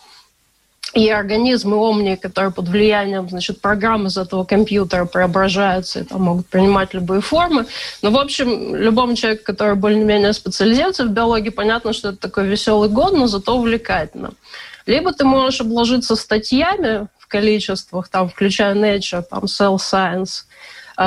и 0.93 1.09
организмы 1.09 1.77
омни, 1.77 2.17
которые 2.17 2.53
под 2.53 2.69
влиянием 2.69 3.31
значит, 3.31 3.63
программы 3.63 4.09
из 4.09 4.19
этого 4.19 4.45
компьютера 4.45 5.07
преображаются 5.07 6.01
и 6.01 6.05
там, 6.05 6.21
могут 6.21 6.49
принимать 6.49 6.93
любые 6.93 7.23
формы. 7.23 7.65
Но, 8.03 8.11
в 8.11 8.19
общем, 8.19 8.77
любому 8.77 9.15
человеку, 9.15 9.45
который 9.45 9.75
более-менее 9.75 10.35
специализируется 10.35 11.07
в 11.07 11.13
биологии, 11.13 11.49
понятно, 11.49 11.95
что 11.95 12.11
это 12.11 12.19
такой 12.19 12.47
веселый 12.47 12.91
год, 12.91 13.15
но 13.15 13.27
зато 13.27 13.57
увлекательно. 13.57 14.33
Либо 14.85 15.15
ты 15.15 15.25
можешь 15.25 15.63
обложиться 15.63 16.17
статьями 16.17 17.07
в 17.19 17.27
количествах, 17.27 18.09
там, 18.11 18.29
включая 18.29 18.75
Nature, 18.75 19.23
там, 19.23 19.45
Cell 19.45 19.77
Science, 19.77 20.45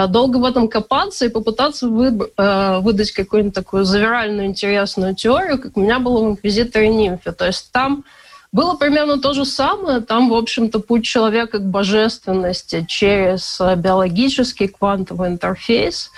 долго 0.08 0.38
в 0.38 0.46
этом 0.46 0.68
копаться 0.68 1.26
и 1.26 1.30
попытаться 1.30 1.88
вы, 1.88 2.32
э, 2.38 2.80
выдать 2.80 3.12
какую-нибудь 3.12 3.54
такую 3.54 3.86
завиральную 3.86 4.48
интересную 4.48 5.14
теорию, 5.14 5.60
как 5.60 5.78
у 5.78 5.82
меня 5.82 6.00
было 6.00 6.24
в 6.24 6.32
«Инквизиторе 6.32 6.90
Нимфе». 6.90 7.32
То 7.32 7.46
есть 7.46 7.72
там 7.72 8.04
было 8.52 8.76
примерно 8.76 9.20
то 9.20 9.34
же 9.34 9.46
самое. 9.46 10.02
Там, 10.02 10.30
в 10.30 10.34
общем-то, 10.34 10.80
путь 10.80 11.06
человека 11.06 11.60
к 11.60 11.70
божественности 11.70 12.86
через 12.88 13.62
э, 13.62 13.76
биологический 13.76 14.68
квантовый 14.68 15.30
интерфейс. 15.30 16.10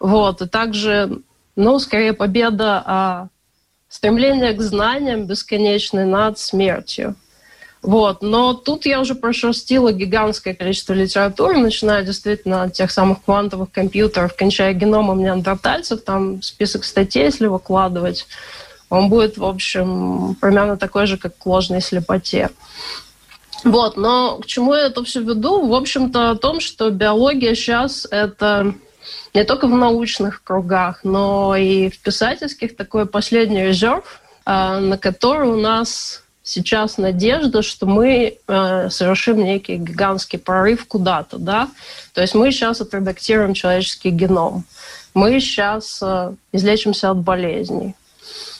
Вот. 0.00 0.42
И 0.42 0.46
также, 0.46 1.22
ну, 1.56 1.78
скорее, 1.78 2.12
победа 2.12 2.82
а 2.84 3.28
стремление 3.88 4.52
к 4.52 4.60
знаниям 4.60 5.26
бесконечной 5.26 6.04
над 6.04 6.38
смертью. 6.38 7.14
Вот. 7.84 8.22
Но 8.22 8.54
тут 8.54 8.86
я 8.86 9.00
уже 9.00 9.14
прошерстила 9.14 9.92
гигантское 9.92 10.54
количество 10.54 10.94
литературы, 10.94 11.58
начиная 11.58 12.02
действительно 12.02 12.64
от 12.64 12.72
тех 12.72 12.90
самых 12.90 13.22
квантовых 13.22 13.70
компьютеров, 13.70 14.34
кончая 14.34 14.72
геномом 14.72 15.20
неандертальцев, 15.20 16.02
там 16.02 16.42
список 16.42 16.84
статей, 16.84 17.24
если 17.24 17.46
выкладывать 17.46 18.26
он 18.90 19.08
будет, 19.08 19.38
в 19.38 19.44
общем, 19.44 20.36
примерно 20.40 20.76
такой 20.76 21.06
же, 21.06 21.16
как 21.18 21.36
к 21.36 21.46
ложной 21.46 21.80
слепоте. 21.80 22.50
Вот, 23.64 23.96
но 23.96 24.38
к 24.38 24.46
чему 24.46 24.74
я 24.74 24.86
это 24.86 25.02
все 25.04 25.20
веду? 25.20 25.66
В 25.66 25.74
общем-то, 25.74 26.30
о 26.30 26.36
том, 26.36 26.60
что 26.60 26.90
биология 26.90 27.54
сейчас 27.54 28.06
это 28.10 28.74
не 29.32 29.44
только 29.44 29.66
в 29.66 29.74
научных 29.74 30.42
кругах, 30.42 31.00
но 31.02 31.56
и 31.56 31.88
в 31.88 31.98
писательских 32.00 32.76
такой 32.76 33.06
последний 33.06 33.64
резерв, 33.64 34.20
а, 34.44 34.80
на 34.80 34.98
который 34.98 35.48
у 35.48 35.56
нас 35.56 36.23
сейчас 36.44 36.98
надежда, 36.98 37.62
что 37.62 37.86
мы 37.86 38.38
э, 38.46 38.90
совершим 38.90 39.42
некий 39.42 39.76
гигантский 39.76 40.38
прорыв 40.38 40.86
куда-то, 40.86 41.38
да. 41.38 41.68
То 42.12 42.20
есть 42.20 42.34
мы 42.34 42.52
сейчас 42.52 42.80
отредактируем 42.80 43.54
человеческий 43.54 44.10
геном, 44.10 44.64
мы 45.14 45.40
сейчас 45.40 45.98
э, 46.02 46.34
излечимся 46.52 47.10
от 47.10 47.18
болезней, 47.18 47.96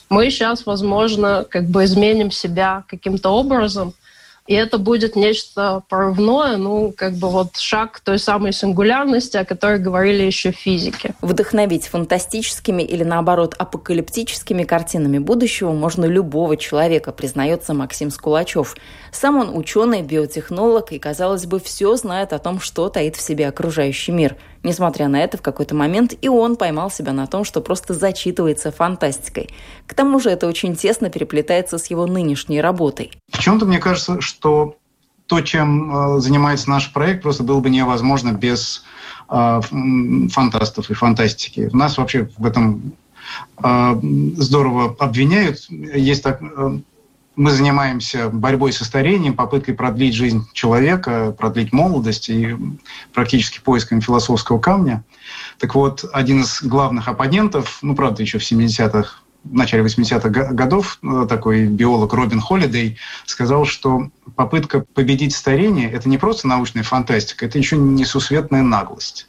мы 0.09 0.31
сейчас, 0.31 0.67
возможно, 0.67 1.45
как 1.49 1.67
бы 1.67 1.85
изменим 1.85 2.31
себя 2.31 2.85
каким-то 2.89 3.31
образом, 3.31 3.95
и 4.47 4.55
это 4.55 4.77
будет 4.79 5.17
нечто 5.17 5.83
прорывное, 5.89 6.57
ну, 6.59 6.93
как 6.95 7.15
бы 7.15 7.31
вот 7.31 7.57
шаг 7.57 7.93
к 7.93 8.01
той 8.01 8.19
самой 8.19 8.53
сингулярности, 8.53 9.39
о 9.39 9.45
которой 9.45 9.79
говорили 9.79 10.23
еще 10.23 10.51
физики. 10.51 11.15
Вдохновить 11.23 11.87
фантастическими 11.87 12.83
или, 12.83 13.05
наоборот, 13.05 13.55
апокалиптическими 13.59 14.65
картинами 14.65 15.19
будущего 15.19 15.73
можно 15.73 16.05
любого 16.05 16.59
человека, 16.59 17.13
признается 17.13 17.73
Максим 17.73 18.11
Скулачев. 18.11 18.77
Сам 19.13 19.39
он 19.39 19.57
ученый, 19.57 20.03
биотехнолог 20.03 20.93
и, 20.93 20.99
казалось 20.99 21.47
бы, 21.47 21.59
все 21.59 21.97
знает 21.97 22.35
о 22.35 22.39
том, 22.39 22.61
что 22.61 22.91
таит 22.91 23.17
в 23.17 23.23
себе 23.23 23.49
окружающий 23.49 24.13
мир– 24.13 24.37
Несмотря 24.65 25.09
на 25.09 25.23
это, 25.23 25.37
в 25.37 25.43
какой-то 25.43 25.75
момент 25.75 26.15
и 26.21 26.29
он 26.29 26.57
поймал 26.57 26.91
себя 26.91 27.13
на 27.13 27.27
том, 27.27 27.45
что 27.45 27.61
просто 27.61 27.93
зачитывается 27.93 28.73
фантастикой. 28.73 29.51
К 29.87 29.93
тому 29.93 30.19
же 30.19 30.31
это 30.31 30.49
очень 30.49 30.75
тесно 30.75 31.11
переплетается 31.11 31.77
с 31.77 31.87
его 31.89 32.07
нынешней 32.07 32.63
работой. 32.63 33.13
В 33.31 33.39
чем-то 33.39 33.67
мне 33.67 33.79
кажется, 33.79 34.23
что 34.23 34.77
то, 35.27 35.43
чем 35.43 36.17
э, 36.17 36.21
занимается 36.21 36.71
наш 36.71 36.93
проект, 36.93 37.23
просто 37.23 37.43
было 37.43 37.61
бы 37.61 37.69
невозможно 37.69 38.33
без 38.33 38.85
э, 39.29 39.61
фантастов 40.31 40.91
и 40.91 40.95
фантастики. 40.95 41.69
Нас 41.75 41.99
вообще 41.99 42.31
в 42.39 42.47
этом 42.47 42.95
э, 43.63 44.01
здорово 44.37 44.97
обвиняют. 44.99 45.67
Есть 45.69 46.23
так, 46.23 46.41
мы 47.37 47.51
занимаемся 47.51 48.29
борьбой 48.29 48.73
со 48.73 48.85
старением, 48.85 49.35
попыткой 49.35 49.75
продлить 49.75 50.15
жизнь 50.15 50.47
человека, 50.53 51.35
продлить 51.37 51.73
молодость 51.73 52.29
и 52.29 52.57
практически 53.13 53.61
поиском 53.61 54.01
философского 54.01 54.59
камня. 54.59 55.05
Так 55.59 55.75
вот, 55.75 56.05
один 56.13 56.43
из 56.43 56.63
главных 56.63 57.09
оппонентов, 57.09 57.79
ну, 57.83 57.95
правда, 57.95 58.23
еще 58.23 58.39
в 58.39 58.43
70-х 58.43 59.21
в 59.45 59.55
начале 59.55 59.85
80-х 59.85 60.29
годов 60.29 60.99
э, 61.03 61.27
такой 61.29 61.67
биолог 61.67 62.15
Робин 62.15 62.41
Холлидей 62.41 62.97
сказал, 63.27 63.67
что 63.67 64.09
попытка 64.37 64.81
победить 64.81 65.35
старение– 65.35 65.91
это 65.93 66.09
не 66.09 66.17
просто 66.17 66.49
научная 66.49 66.83
фантастика, 66.83 67.45
это 67.45 67.59
еще 67.59 67.77
несусветная 67.77 68.63
наглость. 68.63 69.29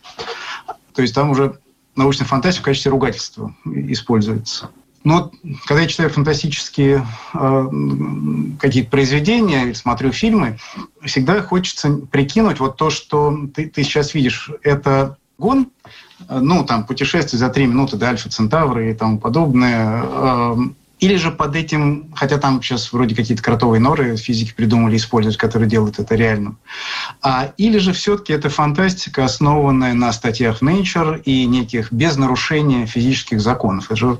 То 0.93 1.01
есть 1.01 1.13
там 1.13 1.31
уже 1.31 1.59
научная 1.95 2.25
фантастика 2.25 2.61
в 2.61 2.65
качестве 2.65 2.91
ругательства 2.91 3.53
используется. 3.65 4.69
Но 5.05 5.31
когда 5.65 5.83
я 5.83 5.87
читаю 5.87 6.09
фантастические 6.09 7.05
э, 7.33 7.69
какие-то 8.59 8.89
произведения 8.89 9.65
или 9.65 9.73
смотрю 9.73 10.11
фильмы, 10.11 10.57
всегда 11.03 11.41
хочется 11.43 11.91
прикинуть 12.11 12.59
вот 12.59 12.75
то, 12.75 12.89
что 12.89 13.47
ты, 13.53 13.69
ты 13.69 13.83
сейчас 13.83 14.15
видишь, 14.15 14.49
это 14.63 15.17
гон, 15.37 15.69
ну, 16.27 16.65
там, 16.65 16.85
путешествие 16.85 17.39
за 17.39 17.49
три 17.49 17.67
минуты 17.67 17.97
до 17.97 18.07
Альфа 18.07 18.29
Центавра 18.29 18.89
и 18.89 18.95
тому 18.95 19.19
подобное, 19.19 20.03
э, 20.03 20.55
или 21.05 21.17
же 21.17 21.29
под 21.29 21.55
этим, 21.55 22.11
хотя 22.15 22.39
там 22.39 22.63
сейчас 22.63 22.91
вроде 22.91 23.15
какие-то 23.15 23.43
кротовые 23.43 23.79
норы 23.79 24.17
физики 24.17 24.55
придумали 24.55 24.97
использовать, 24.97 25.37
которые 25.37 25.69
делают 25.69 25.99
это 25.99 26.15
реальным. 26.15 26.57
А, 27.21 27.53
или 27.57 27.77
же 27.77 27.93
все-таки 27.93 28.33
это 28.33 28.49
фантастика, 28.49 29.23
основанная 29.23 29.93
на 29.93 30.11
статьях 30.11 30.63
Nature 30.63 31.21
и 31.21 31.45
неких 31.45 31.93
без 31.93 32.17
нарушения 32.17 32.87
физических 32.87 33.39
законов. 33.39 33.85
Это 33.85 33.95
же 33.95 34.17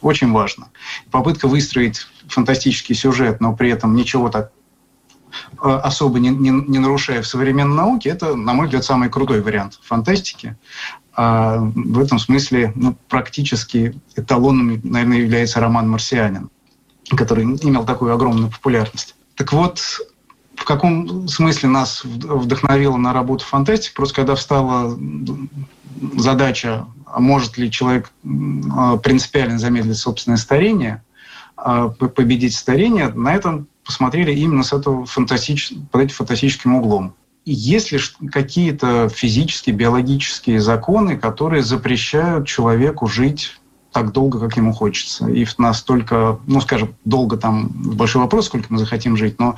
очень 0.00 0.32
важно. 0.32 0.68
Попытка 1.10 1.46
выстроить 1.46 2.06
фантастический 2.26 2.94
сюжет, 2.94 3.42
но 3.42 3.54
при 3.54 3.68
этом 3.70 3.94
ничего 3.94 4.30
так 4.30 4.50
э, 5.62 5.68
особо 5.68 6.20
не, 6.20 6.30
не, 6.30 6.48
не 6.50 6.78
нарушая 6.78 7.20
в 7.20 7.26
современной 7.26 7.76
науке, 7.76 8.08
это, 8.08 8.34
на 8.34 8.54
мой 8.54 8.64
взгляд, 8.66 8.84
самый 8.84 9.10
крутой 9.10 9.42
вариант 9.42 9.78
фантастики. 9.82 10.56
А 11.20 11.56
в 11.58 11.98
этом 11.98 12.20
смысле 12.20 12.72
ну, 12.76 12.96
практически 13.08 14.00
эталоном, 14.14 14.80
наверное, 14.84 15.18
является 15.18 15.58
роман 15.58 15.90
«Марсианин», 15.90 16.48
который 17.10 17.42
имел 17.42 17.84
такую 17.84 18.14
огромную 18.14 18.52
популярность. 18.52 19.16
Так 19.34 19.52
вот, 19.52 19.80
в 20.54 20.64
каком 20.64 21.26
смысле 21.26 21.70
нас 21.70 22.04
вдохновило 22.04 22.96
на 22.96 23.12
работу 23.12 23.44
фантастик? 23.44 23.94
Просто 23.94 24.14
когда 24.14 24.36
встала 24.36 24.96
задача, 26.16 26.86
а 27.04 27.18
может 27.18 27.58
ли 27.58 27.68
человек 27.68 28.12
а, 28.70 28.96
принципиально 28.98 29.58
замедлить 29.58 29.96
собственное 29.96 30.38
старение, 30.38 31.02
а, 31.56 31.88
победить 31.88 32.54
старение, 32.54 33.08
на 33.08 33.34
этом 33.34 33.66
посмотрели 33.84 34.32
именно 34.32 34.62
с 34.62 34.72
этого 34.72 35.04
фантастич... 35.04 35.72
под 35.90 36.02
этим 36.02 36.14
фантастическим 36.14 36.76
углом 36.76 37.14
есть 37.52 37.92
ли 37.92 37.98
какие-то 38.30 39.08
физические, 39.08 39.74
биологические 39.74 40.60
законы, 40.60 41.16
которые 41.16 41.62
запрещают 41.62 42.46
человеку 42.46 43.06
жить 43.06 43.58
так 43.92 44.12
долго, 44.12 44.38
как 44.38 44.56
ему 44.56 44.72
хочется. 44.72 45.28
И 45.28 45.46
настолько, 45.56 46.38
ну, 46.46 46.60
скажем, 46.60 46.94
долго 47.04 47.36
там 47.36 47.68
большой 47.68 48.22
вопрос, 48.22 48.46
сколько 48.46 48.66
мы 48.70 48.78
захотим 48.78 49.16
жить, 49.16 49.38
но 49.38 49.56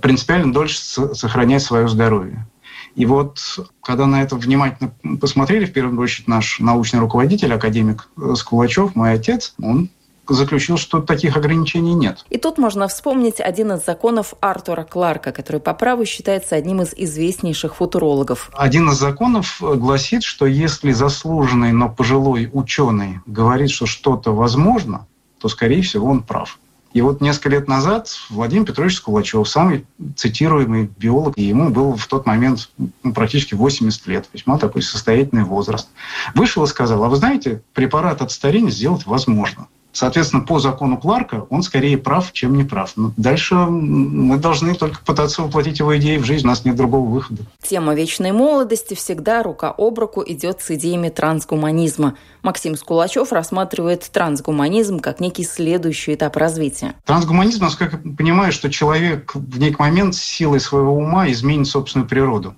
принципиально 0.00 0.52
дольше 0.52 0.78
сохранять 1.14 1.62
свое 1.62 1.88
здоровье. 1.88 2.46
И 2.94 3.06
вот, 3.06 3.38
когда 3.82 4.06
на 4.06 4.22
это 4.22 4.36
внимательно 4.36 4.92
посмотрели, 5.20 5.66
в 5.66 5.72
первую 5.72 6.00
очередь 6.00 6.26
наш 6.26 6.58
научный 6.58 6.98
руководитель, 6.98 7.52
академик 7.52 8.08
Скулачев, 8.34 8.96
мой 8.96 9.12
отец, 9.12 9.54
он 9.62 9.90
заключил, 10.28 10.76
что 10.76 11.00
таких 11.00 11.36
ограничений 11.36 11.94
нет. 11.94 12.24
И 12.30 12.38
тут 12.38 12.58
можно 12.58 12.88
вспомнить 12.88 13.40
один 13.40 13.72
из 13.72 13.84
законов 13.84 14.34
Артура 14.40 14.84
Кларка, 14.84 15.32
который 15.32 15.60
по 15.60 15.74
праву 15.74 16.04
считается 16.04 16.54
одним 16.54 16.82
из 16.82 16.94
известнейших 16.94 17.76
футурологов. 17.76 18.50
Один 18.54 18.90
из 18.90 18.98
законов 18.98 19.58
гласит, 19.60 20.22
что 20.22 20.46
если 20.46 20.92
заслуженный, 20.92 21.72
но 21.72 21.88
пожилой 21.88 22.50
ученый 22.52 23.20
говорит, 23.26 23.70
что 23.70 23.86
что-то 23.86 24.34
возможно, 24.34 25.06
то, 25.40 25.48
скорее 25.48 25.82
всего, 25.82 26.08
он 26.08 26.22
прав. 26.22 26.58
И 26.94 27.02
вот 27.02 27.20
несколько 27.20 27.50
лет 27.50 27.68
назад 27.68 28.08
Владимир 28.30 28.64
Петрович 28.64 28.96
Скулачев, 28.96 29.46
самый 29.48 29.86
цитируемый 30.16 30.90
биолог, 30.98 31.36
и 31.36 31.44
ему 31.44 31.68
был 31.68 31.94
в 31.94 32.06
тот 32.06 32.24
момент 32.26 32.70
ну, 32.78 33.12
практически 33.12 33.54
80 33.54 34.06
лет, 34.06 34.28
весьма 34.32 34.58
такой 34.58 34.82
состоятельный 34.82 35.44
возраст, 35.44 35.88
вышел 36.34 36.64
и 36.64 36.66
сказал, 36.66 37.04
а 37.04 37.08
вы 37.08 37.16
знаете, 37.16 37.62
препарат 37.74 38.22
от 38.22 38.32
старения 38.32 38.70
сделать 38.70 39.04
возможно. 39.06 39.68
Соответственно, 39.92 40.44
по 40.44 40.58
закону 40.58 40.98
Кларка 40.98 41.46
он 41.50 41.62
скорее 41.62 41.98
прав, 41.98 42.32
чем 42.32 42.56
не 42.56 42.64
прав. 42.64 42.92
Но 42.96 43.12
дальше 43.16 43.54
мы 43.54 44.36
должны 44.36 44.74
только 44.74 45.00
пытаться 45.04 45.42
воплотить 45.42 45.78
его 45.78 45.96
идеи 45.98 46.18
в 46.18 46.24
жизнь, 46.24 46.44
у 46.46 46.48
нас 46.48 46.64
нет 46.64 46.76
другого 46.76 47.08
выхода. 47.08 47.42
Тема 47.62 47.94
вечной 47.94 48.32
молодости 48.32 48.94
всегда 48.94 49.42
рука 49.42 49.74
об 49.76 49.98
руку 49.98 50.22
идет 50.24 50.60
с 50.60 50.70
идеями 50.72 51.08
трансгуманизма. 51.08 52.14
Максим 52.42 52.76
Скулачев 52.76 53.32
рассматривает 53.32 54.08
трансгуманизм 54.10 55.00
как 55.00 55.20
некий 55.20 55.44
следующий 55.44 56.14
этап 56.14 56.36
развития. 56.36 56.94
Трансгуманизм, 57.04 57.64
насколько 57.64 58.00
я 58.02 58.14
понимаю, 58.14 58.52
что 58.52 58.70
человек 58.70 59.34
в 59.34 59.58
некий 59.58 59.76
момент 59.78 60.14
силой 60.14 60.60
своего 60.60 60.94
ума 60.94 61.30
изменит 61.30 61.66
собственную 61.66 62.08
природу 62.08 62.54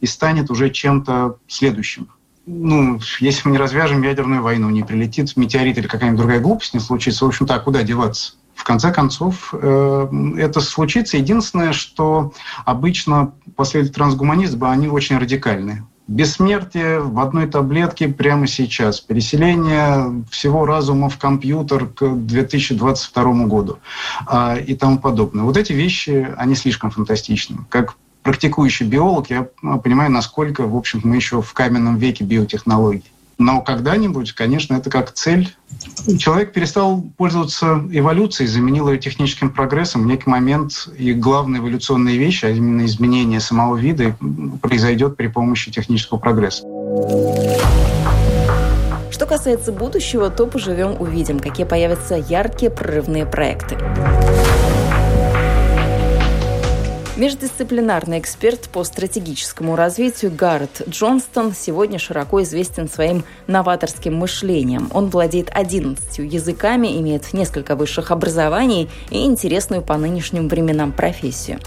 и 0.00 0.06
станет 0.06 0.50
уже 0.50 0.70
чем-то 0.70 1.36
следующим 1.46 2.08
ну, 2.46 2.98
если 3.20 3.48
мы 3.48 3.52
не 3.52 3.58
развяжем 3.58 4.02
ядерную 4.02 4.42
войну, 4.42 4.70
не 4.70 4.82
прилетит 4.82 5.36
метеорит 5.36 5.78
или 5.78 5.86
какая-нибудь 5.86 6.20
другая 6.20 6.40
глупость 6.40 6.74
не 6.74 6.80
случится, 6.80 7.24
в 7.24 7.28
общем-то, 7.28 7.54
а 7.54 7.60
куда 7.60 7.82
деваться? 7.82 8.34
В 8.54 8.64
конце 8.64 8.92
концов, 8.92 9.54
э, 9.54 10.08
это 10.36 10.60
случится. 10.60 11.16
Единственное, 11.16 11.72
что 11.72 12.32
обычно 12.64 13.32
последователи 13.56 13.94
трансгуманизма, 13.94 14.70
они 14.70 14.88
очень 14.88 15.16
радикальные. 15.16 15.86
Бессмертие 16.08 17.00
в 17.00 17.20
одной 17.20 17.46
таблетке 17.46 18.08
прямо 18.08 18.46
сейчас. 18.48 19.00
Переселение 19.00 20.24
всего 20.30 20.66
разума 20.66 21.08
в 21.08 21.18
компьютер 21.18 21.86
к 21.86 22.04
2022 22.04 23.46
году 23.46 23.78
э, 24.30 24.62
и 24.64 24.74
тому 24.74 24.98
подобное. 24.98 25.44
Вот 25.44 25.56
эти 25.56 25.72
вещи, 25.72 26.28
они 26.36 26.54
слишком 26.54 26.90
фантастичны. 26.90 27.58
Как 27.68 27.94
практикующий 28.22 28.86
биолог, 28.86 29.30
я 29.30 29.48
ну, 29.62 29.80
понимаю, 29.80 30.10
насколько, 30.10 30.66
в 30.66 30.76
общем, 30.76 31.00
мы 31.04 31.16
еще 31.16 31.42
в 31.42 31.52
каменном 31.52 31.96
веке 31.96 32.24
биотехнологий. 32.24 33.10
Но 33.40 33.62
когда-нибудь, 33.62 34.32
конечно, 34.32 34.74
это 34.74 34.90
как 34.90 35.12
цель. 35.12 35.56
Человек 36.18 36.52
перестал 36.52 37.02
пользоваться 37.16 37.82
эволюцией, 37.90 38.46
заменил 38.46 38.90
ее 38.90 38.98
техническим 38.98 39.48
прогрессом. 39.48 40.02
В 40.02 40.06
некий 40.06 40.28
момент 40.28 40.90
и 40.98 41.14
главная 41.14 41.60
эволюционная 41.60 42.16
вещь, 42.16 42.44
а 42.44 42.50
именно 42.50 42.84
изменение 42.84 43.40
самого 43.40 43.76
вида, 43.76 44.14
произойдет 44.60 45.16
при 45.16 45.28
помощи 45.28 45.72
технического 45.72 46.18
прогресса. 46.18 46.64
Что 49.10 49.24
касается 49.26 49.72
будущего, 49.72 50.28
то 50.28 50.46
поживем, 50.46 51.00
увидим, 51.00 51.40
какие 51.40 51.64
появятся 51.64 52.16
яркие 52.16 52.70
прорывные 52.70 53.24
проекты. 53.24 53.78
Междисциплинарный 57.20 58.18
эксперт 58.18 58.70
по 58.70 58.82
стратегическому 58.82 59.76
развитию 59.76 60.32
Гаррет 60.34 60.88
Джонстон 60.88 61.52
сегодня 61.52 61.98
широко 61.98 62.42
известен 62.44 62.88
своим 62.88 63.24
новаторским 63.46 64.14
мышлением. 64.14 64.90
Он 64.94 65.10
владеет 65.10 65.50
11 65.52 66.16
языками, 66.20 66.98
имеет 66.98 67.34
несколько 67.34 67.76
высших 67.76 68.10
образований 68.10 68.88
и 69.10 69.26
интересную 69.26 69.82
по 69.82 69.98
нынешним 69.98 70.48
временам 70.48 70.92
профессию. 70.92 71.58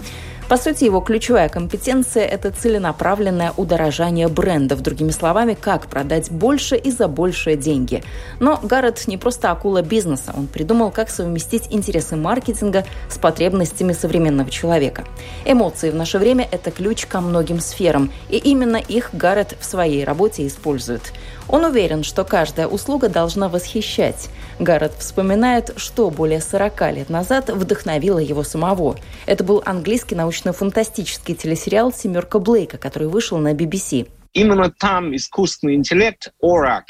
По 0.48 0.58
сути, 0.58 0.84
его 0.84 1.00
ключевая 1.00 1.48
компетенция– 1.48 2.26
это 2.26 2.50
целенаправленное 2.50 3.54
удорожание 3.56 4.28
брендов. 4.28 4.82
Другими 4.82 5.10
словами, 5.10 5.56
как 5.58 5.86
продать 5.86 6.30
больше 6.30 6.76
и 6.76 6.90
за 6.90 7.08
большие 7.08 7.56
деньги. 7.56 8.04
Но 8.40 8.60
Гаррет 8.62 9.08
не 9.08 9.16
просто 9.16 9.50
акула 9.50 9.80
бизнеса. 9.80 10.34
Он 10.36 10.46
придумал, 10.46 10.90
как 10.90 11.08
совместить 11.08 11.68
интересы 11.70 12.16
маркетинга 12.16 12.84
с 13.08 13.16
потребностями 13.16 13.94
современного 13.94 14.50
человека. 14.50 15.04
Эмоции 15.46 15.90
в 15.90 15.94
наше 15.94 16.18
время– 16.18 16.46
это 16.50 16.70
ключ 16.70 17.06
ко 17.06 17.22
многим 17.22 17.58
сферам. 17.58 18.12
И 18.28 18.36
именно 18.36 18.76
их 18.76 19.10
Гаррет 19.14 19.56
в 19.58 19.64
своей 19.64 20.04
работе 20.04 20.46
использует. 20.46 21.14
Он 21.48 21.64
уверен, 21.64 22.04
что 22.04 22.24
каждая 22.24 22.66
услуга 22.66 23.08
должна 23.08 23.48
восхищать. 23.48 24.28
Гаррет 24.58 24.92
вспоминает, 24.98 25.72
что 25.76 26.10
более 26.10 26.40
40 26.40 26.80
лет 26.92 27.10
назад 27.10 27.50
вдохновило 27.50 28.18
его 28.18 28.42
самого. 28.42 28.96
Это 29.26 29.44
был 29.44 29.62
английский 29.64 30.14
научно-фантастический 30.14 31.34
телесериал 31.34 31.92
«Семерка 31.92 32.38
Блейка», 32.38 32.78
который 32.78 33.08
вышел 33.08 33.38
на 33.38 33.52
BBC. 33.52 34.08
Именно 34.32 34.70
там 34.70 35.14
искусственный 35.14 35.74
интеллект, 35.74 36.32
Орак, 36.40 36.86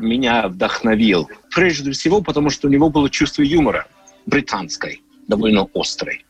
меня 0.00 0.48
вдохновил. 0.48 1.28
Прежде 1.54 1.92
всего, 1.92 2.20
потому 2.22 2.50
что 2.50 2.68
у 2.68 2.70
него 2.70 2.90
было 2.90 3.10
чувство 3.10 3.42
юмора 3.42 3.86
британской 4.26 5.02
довольно 5.28 5.64
острый. 5.72 6.24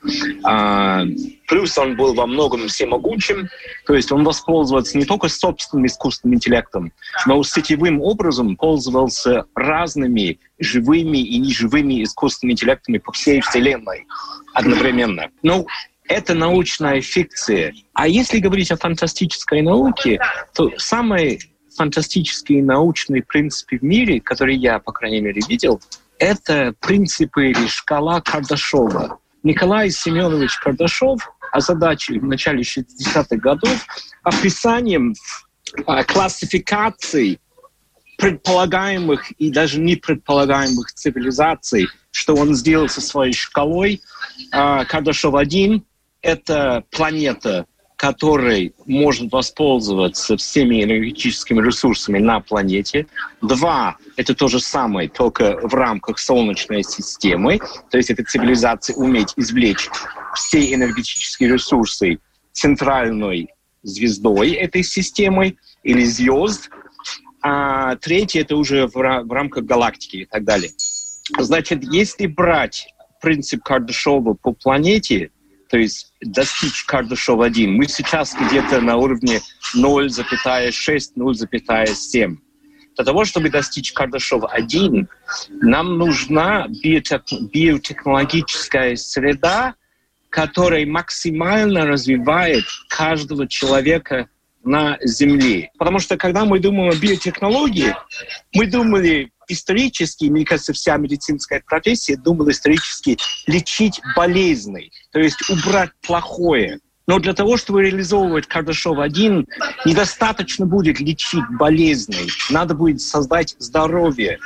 А, 0.44 1.04
плюс 1.48 1.76
он 1.78 1.96
был 1.96 2.14
во 2.14 2.26
многом 2.26 2.68
всемогучим, 2.68 3.48
то 3.86 3.94
есть 3.94 4.12
он 4.12 4.24
воспользовался 4.24 4.98
не 4.98 5.04
только 5.04 5.28
собственным 5.28 5.86
искусственным 5.86 6.36
интеллектом, 6.36 6.92
но 7.26 7.42
сетевым 7.42 8.00
образом 8.00 8.56
пользовался 8.56 9.44
разными 9.54 10.38
живыми 10.58 11.18
и 11.18 11.38
неживыми 11.38 12.02
искусственными 12.02 12.52
интеллектами 12.52 12.98
по 12.98 13.12
всей 13.12 13.40
Вселенной 13.40 14.06
одновременно. 14.54 15.30
Ну, 15.42 15.66
это 16.08 16.34
научная 16.34 17.00
фикция. 17.00 17.72
А 17.94 18.06
если 18.06 18.38
говорить 18.38 18.70
о 18.70 18.76
фантастической 18.76 19.62
науке, 19.62 20.20
то 20.54 20.70
самые 20.76 21.38
фантастические 21.76 22.62
научные 22.62 23.22
принципы 23.22 23.78
в 23.78 23.82
мире, 23.82 24.20
которые 24.20 24.58
я, 24.58 24.78
по 24.78 24.92
крайней 24.92 25.20
мере, 25.20 25.40
видел— 25.48 25.80
это 26.22 26.72
принципы 26.78 27.50
или 27.50 27.66
шкала 27.66 28.20
Кардашова. 28.20 29.18
Николай 29.42 29.90
Семенович 29.90 30.56
Кардашов 30.58 31.20
озадачили 31.50 32.20
в 32.20 32.24
начале 32.24 32.62
60-х 32.62 33.36
годов 33.38 33.84
описанием 34.22 35.14
а, 35.84 36.04
классификаций 36.04 37.40
предполагаемых 38.18 39.32
и 39.32 39.50
даже 39.50 39.80
непредполагаемых 39.80 40.92
цивилизаций, 40.92 41.88
что 42.12 42.36
он 42.36 42.54
сделал 42.54 42.88
со 42.88 43.00
своей 43.00 43.32
шкалой. 43.32 44.00
А, 44.52 44.84
Кардашов-1— 44.84 45.82
это 46.22 46.84
планета, 46.92 47.66
которой 48.02 48.74
может 48.84 49.30
воспользоваться 49.30 50.36
всеми 50.36 50.82
энергетическими 50.82 51.64
ресурсами 51.64 52.18
на 52.18 52.40
планете. 52.40 53.06
Два— 53.40 53.96
это 54.16 54.34
то 54.34 54.48
же 54.48 54.58
самое, 54.58 55.08
только 55.08 55.56
в 55.62 55.72
рамках 55.72 56.18
Солнечной 56.18 56.82
системы. 56.82 57.60
То 57.90 57.98
есть 57.98 58.10
это 58.10 58.24
цивилизация 58.24 58.96
уметь 58.96 59.34
извлечь 59.36 59.88
все 60.34 60.74
энергетические 60.74 61.52
ресурсы 61.52 62.18
центральной 62.50 63.50
звездой 63.84 64.50
этой 64.50 64.82
системы 64.82 65.54
или 65.84 66.02
звезд. 66.02 66.70
А 67.40 67.94
третье— 67.94 68.40
это 68.42 68.56
уже 68.56 68.88
в, 68.88 68.94
в 68.94 69.32
рамках 69.32 69.62
галактики 69.62 70.16
и 70.16 70.24
так 70.24 70.42
далее. 70.42 70.72
Значит, 71.38 71.84
если 71.84 72.26
брать 72.26 72.84
принцип 73.20 73.62
Кардашова 73.62 74.34
по 74.34 74.50
планете, 74.50 75.30
то 75.72 75.78
есть 75.78 76.12
достичь 76.20 76.84
Кардашова-1, 76.86 77.66
мы 77.68 77.88
сейчас 77.88 78.34
где-то 78.34 78.82
на 78.82 78.98
уровне 78.98 79.40
0,6-0,7. 79.74 82.36
Для 82.94 83.04
того, 83.06 83.24
чтобы 83.24 83.48
достичь 83.48 83.94
Кардашова-1, 83.94 85.06
нам 85.62 85.96
нужна 85.96 86.66
биотех, 86.68 87.22
биотехнологическая 87.54 88.96
среда, 88.96 89.76
которая 90.28 90.84
максимально 90.84 91.86
развивает 91.86 92.64
каждого 92.90 93.48
человека 93.48 94.28
на 94.62 94.98
Земле. 95.02 95.70
Потому 95.78 96.00
что 96.00 96.18
когда 96.18 96.44
мы 96.44 96.58
думаем 96.58 96.90
о 96.90 96.94
биотехнологии, 96.94 97.96
мы 98.54 98.66
думали 98.66 99.31
исторически, 99.48 100.26
мне 100.26 100.44
кажется, 100.44 100.72
вся 100.72 100.96
медицинская 100.96 101.62
профессия 101.66 102.16
думала 102.16 102.50
исторически 102.50 103.18
лечить 103.46 104.00
болезни, 104.16 104.90
то 105.10 105.20
есть 105.20 105.38
убрать 105.50 105.90
плохое. 106.06 106.80
Но 107.06 107.18
для 107.18 107.34
того, 107.34 107.56
чтобы 107.56 107.82
реализовывать 107.82 108.46
Кардашов-1, 108.46 109.46
недостаточно 109.84 110.66
будет 110.66 111.00
лечить 111.00 111.44
болезни. 111.58 112.28
Надо 112.50 112.74
будет 112.74 113.00
создать 113.00 113.56
здоровье, 113.58 114.38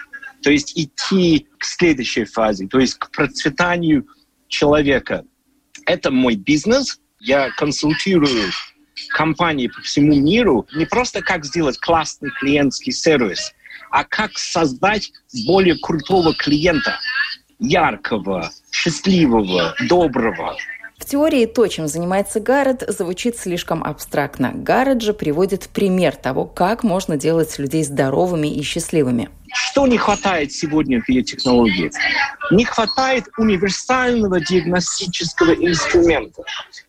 то 0.43 0.51
есть 0.51 0.73
идти 0.77 1.47
к 1.59 1.65
следующей 1.65 2.25
фазе, 2.25 2.67
то 2.67 2.79
есть 2.79 2.95
к 2.95 3.11
процветанию 3.11 4.07
человека. 4.49 5.25
Это 5.85 6.11
мой 6.11 6.37
бизнес. 6.37 6.99
Я 7.21 7.51
консультирую 7.51 8.51
компании 9.11 9.69
по 9.69 9.81
всему 9.83 10.15
миру 10.15 10.67
не 10.75 10.87
просто 10.87 11.23
как 11.23 11.45
сделать 11.45 11.79
классный 11.79 12.31
клиентский 12.31 12.93
сервис, 12.93 13.53
а 13.91 14.05
как 14.05 14.39
создать 14.39 15.13
более 15.47 15.77
крутого 15.79 16.35
клиента, 16.35 16.99
яркого, 17.59 18.51
счастливого, 18.71 19.75
доброго. 19.89 20.57
В 20.99 21.05
теории 21.05 21.45
то, 21.45 21.67
чем 21.67 21.89
занимается 21.89 22.41
Гаррет, 22.41 22.83
звучит 22.89 23.37
слишком 23.37 23.85
абстрактно. 23.85 24.53
Гаррет 24.55 25.03
же 25.03 25.13
приводит 25.13 25.69
пример 25.69 26.17
того, 26.17 26.47
как 26.47 26.85
можно 26.85 27.17
делать 27.19 27.59
людей 27.59 27.85
здоровыми 27.85 28.49
и 28.49 28.63
счастливыми. 28.63 29.29
Что 29.53 29.87
не 29.87 29.99
хватает 29.99 30.53
сегодня 30.53 31.01
в 31.01 31.09
биотехнологии? 31.09 31.91
Не 32.51 32.65
хватает 32.65 33.25
универсального 33.37 34.41
диагностического 34.41 35.53
инструмента, 35.53 36.43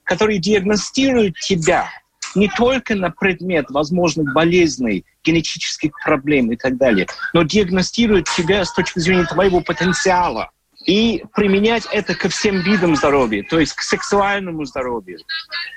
который 0.03 0.37
диагностирует 0.37 1.37
тебя 1.39 1.89
не 2.35 2.49
только 2.49 2.95
на 2.95 3.09
предмет 3.09 3.69
возможных 3.69 4.33
болезней, 4.33 5.05
генетических 5.23 5.91
проблем 6.03 6.51
и 6.51 6.55
так 6.55 6.77
далее, 6.77 7.07
но 7.33 7.43
диагностирует 7.43 8.25
тебя 8.35 8.63
с 8.63 8.73
точки 8.73 8.99
зрения 8.99 9.25
твоего 9.25 9.61
потенциала 9.61 10.51
и 10.85 11.23
применять 11.33 11.85
это 11.91 12.15
ко 12.15 12.29
всем 12.29 12.61
видам 12.61 12.95
здоровья, 12.95 13.43
то 13.43 13.59
есть 13.59 13.73
к 13.73 13.81
сексуальному 13.81 14.65
здоровью, 14.65 15.19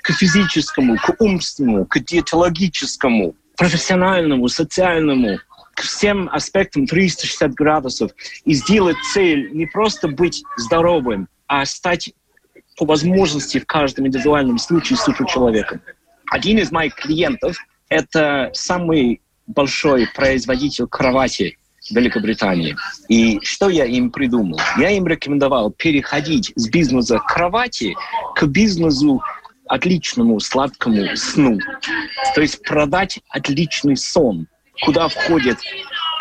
к 0.03 0.11
физическому, 0.11 0.97
к 0.97 1.15
умственному, 1.19 1.85
к 1.85 1.99
диетологическому, 1.99 3.35
профессиональному, 3.57 4.47
социальному, 4.47 5.39
к 5.75 5.81
всем 5.81 6.29
аспектам 6.31 6.87
360 6.87 7.53
градусов 7.53 8.11
и 8.45 8.53
сделать 8.53 8.97
цель 9.13 9.51
не 9.53 9.65
просто 9.65 10.07
быть 10.07 10.43
здоровым, 10.57 11.27
а 11.47 11.65
стать 11.65 12.13
по 12.77 12.85
возможности 12.85 13.59
в 13.59 13.65
каждом 13.65 14.07
индивидуальном 14.07 14.57
случае 14.57 14.97
суперчеловеком. 14.97 15.81
Один 16.31 16.59
из 16.59 16.71
моих 16.71 16.95
клиентов— 16.95 17.57
это 17.89 18.51
самый 18.53 19.21
большой 19.47 20.07
производитель 20.15 20.87
кровати 20.87 21.57
в 21.89 21.93
Великобритании. 21.93 22.77
И 23.09 23.41
что 23.43 23.67
я 23.67 23.83
им 23.83 24.11
придумал? 24.11 24.57
Я 24.77 24.91
им 24.91 25.05
рекомендовал 25.07 25.71
переходить 25.71 26.53
с 26.55 26.69
бизнеса 26.69 27.19
кровати 27.19 27.95
к 28.35 28.45
бизнесу 28.45 29.21
отличному 29.67 30.39
сладкому 30.39 31.17
сну. 31.17 31.59
То 32.33 32.41
есть 32.41 32.63
продать 32.63 33.19
отличный 33.29 33.97
сон, 33.97 34.47
куда 34.85 35.09
входит 35.09 35.57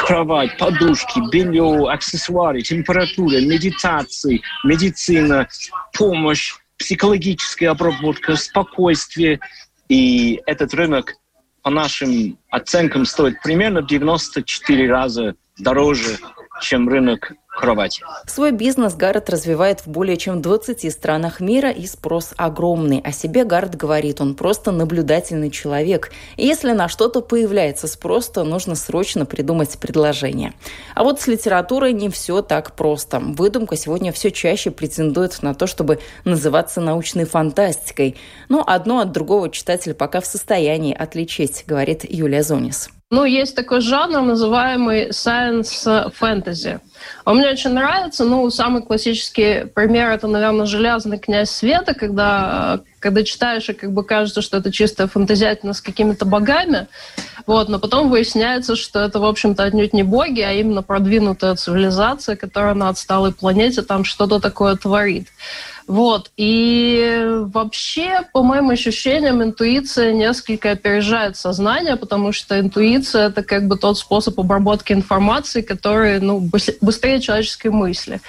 кровать, 0.01 0.59
подушки, 0.59 1.21
белье, 1.31 1.89
аксессуары, 1.89 2.63
температура, 2.63 3.41
медитации, 3.41 4.43
медицина, 4.65 5.47
помощь, 5.93 6.55
психологическая 6.81 7.71
обработка, 7.71 8.35
спокойствие. 8.35 9.39
И 9.91 10.41
этот 10.47 10.73
рынок 10.73 11.17
по 11.63 11.71
нашим 11.71 12.39
оценкам 12.49 13.05
стоит 13.05 13.43
примерно 13.43 13.83
94 13.83 14.89
раза 14.89 15.35
дороже, 15.59 16.17
чем 16.63 16.89
рынок 16.89 17.33
кровати. 17.61 18.03
Свой 18.27 18.53
бизнес 18.53 18.95
Гаррет 18.95 19.31
развивает 19.31 19.81
в 19.81 19.89
более 19.89 20.17
чем 20.17 20.43
20 20.43 20.91
странах 20.93 21.41
мира, 21.41 21.71
и 21.71 21.87
спрос 21.87 22.33
огромный. 22.37 23.01
О 23.01 23.13
себе 23.13 23.45
Гаррет 23.45 23.77
говорит, 23.77 24.21
он 24.21 24.35
просто 24.35 24.71
наблюдательный 24.71 25.51
человек. 25.51 26.11
И 26.37 26.47
если 26.47 26.73
на 26.73 26.89
что-то 26.89 27.21
появляется 27.21 27.87
спрос, 27.87 28.29
то 28.29 28.45
нужно 28.45 28.75
срочно 28.75 29.27
придумать 29.27 29.79
предложение. 29.79 30.55
А 30.95 31.05
вот 31.05 31.21
с 31.21 31.27
литературой 31.27 31.93
не 31.93 32.09
все 32.09 32.43
так 32.43 32.75
просто. 32.75 33.21
Выдумка 33.21 33.77
сегодня 33.77 34.13
все 34.13 34.31
чаще 34.31 34.71
претендует 34.71 35.43
на 35.43 35.55
то, 35.55 35.67
чтобы 35.67 35.99
называться 36.25 36.81
научной 36.81 37.25
фантастикой. 37.25 38.17
Но 38.49 38.65
одно 38.67 39.01
от 39.01 39.13
другого 39.13 39.51
читатель 39.51 39.95
пока 39.95 40.21
в 40.21 40.27
состоянии 40.27 40.95
отличить, 40.95 41.65
говорит 41.67 42.05
Юлия 42.09 42.43
Зонис. 42.43 42.91
Ну, 43.13 43.25
есть 43.25 43.57
такой 43.57 43.81
жанр, 43.81 44.21
называемый 44.21 45.09
science 45.09 46.13
fantasy. 46.21 46.79
Он 47.25 47.39
мне 47.39 47.49
очень 47.51 47.71
нравится. 47.71 48.25
Ну, 48.25 48.49
самый 48.51 48.83
классический 48.83 49.65
пример– 49.67 50.11
это, 50.13 50.29
наверное, 50.29 50.65
«Железный 50.65 51.19
князь 51.19 51.51
света», 51.51 51.93
когда, 51.95 52.81
когда 53.01 53.25
читаешь, 53.25 53.69
и 53.69 53.73
как 53.73 53.93
бы 53.93 54.05
кажется, 54.05 54.43
что 54.43 54.59
это 54.59 54.71
чистая 54.71 55.09
фантазиатина 55.09 55.73
с 55.73 55.81
какими-то 55.81 56.25
богами. 56.25 56.87
Вот, 57.47 57.69
но 57.69 57.81
потом 57.81 58.11
выясняется, 58.11 58.77
что 58.77 59.01
это, 59.01 59.19
в 59.19 59.25
общем-то, 59.25 59.65
отнюдь 59.65 59.93
не 59.93 60.05
боги, 60.05 60.43
а 60.43 60.53
именно 60.53 60.85
продвинутая 60.85 61.57
цивилизация, 61.57 62.37
которая 62.37 62.75
на 62.75 62.91
отсталой 62.91 63.33
планете 63.33 63.83
там 63.83 64.05
что-то 64.05 64.39
такое 64.39 64.77
творит. 64.77 65.27
Вот. 65.91 66.31
И 66.37 67.27
вообще, 67.53 68.21
по 68.33 68.45
моим 68.45 68.71
ощущениям, 68.71 69.43
интуиция 69.43 70.13
несколько 70.13 70.71
опережает 70.71 71.37
сознание, 71.37 71.97
потому 71.97 72.31
что 72.31 72.61
интуиция— 72.61 73.27
это 73.29 73.43
как 73.43 73.67
бы 73.67 73.77
тот 73.77 73.99
способ 73.99 74.39
обработки 74.39 74.93
информации, 74.93 75.63
который 75.63 76.21
ну, 76.21 76.49
быстрее 76.81 77.21
человеческой 77.21 77.73
мысли. 77.73 78.21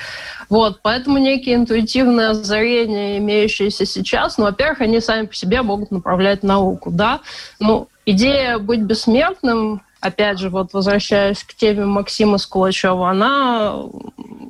Вот, 0.50 0.80
поэтому 0.82 1.20
некие 1.20 1.54
интуитивные 1.54 2.30
озарения, 2.30 3.20
имеющиеся 3.20 3.86
сейчас, 3.86 4.40
ну, 4.40 4.46
во-первых, 4.46 4.82
они 4.82 5.00
сами 5.00 5.28
по 5.28 5.36
себе 5.36 5.62
могут 5.62 5.92
направлять 5.92 6.42
науку, 6.42 6.90
да. 6.90 7.20
Ну, 7.60 7.90
идея 8.08 8.58
быть 8.58 8.82
бессмертным, 8.82 9.84
опять 10.02 10.40
же, 10.40 10.50
вот 10.50 10.74
возвращаясь 10.74 11.44
к 11.44 11.54
теме 11.54 11.86
Максима 11.86 12.38
Скулачева, 12.38 13.10
она 13.10 13.76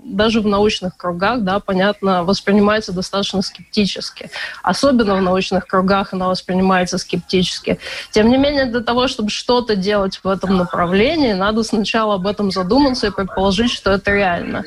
даже 0.03 0.41
в 0.41 0.47
научных 0.47 0.97
кругах, 0.97 1.41
да, 1.41 1.59
понятно, 1.59 2.23
воспринимается 2.23 2.91
достаточно 2.91 3.41
скептически. 3.41 4.29
Особенно 4.63 5.15
в 5.15 5.21
научных 5.21 5.67
кругах 5.67 6.13
она 6.13 6.27
воспринимается 6.27 6.97
скептически. 6.97 7.79
Тем 8.11 8.29
не 8.29 8.37
менее, 8.37 8.65
для 8.65 8.81
того, 8.81 9.07
чтобы 9.07 9.29
что-то 9.29 9.75
делать 9.75 10.19
в 10.23 10.27
этом 10.27 10.57
направлении, 10.57 11.33
надо 11.33 11.63
сначала 11.63 12.15
об 12.15 12.27
этом 12.27 12.51
задуматься 12.51 13.07
и 13.07 13.11
предположить, 13.11 13.71
что 13.71 13.91
это 13.91 14.11
реально. 14.11 14.63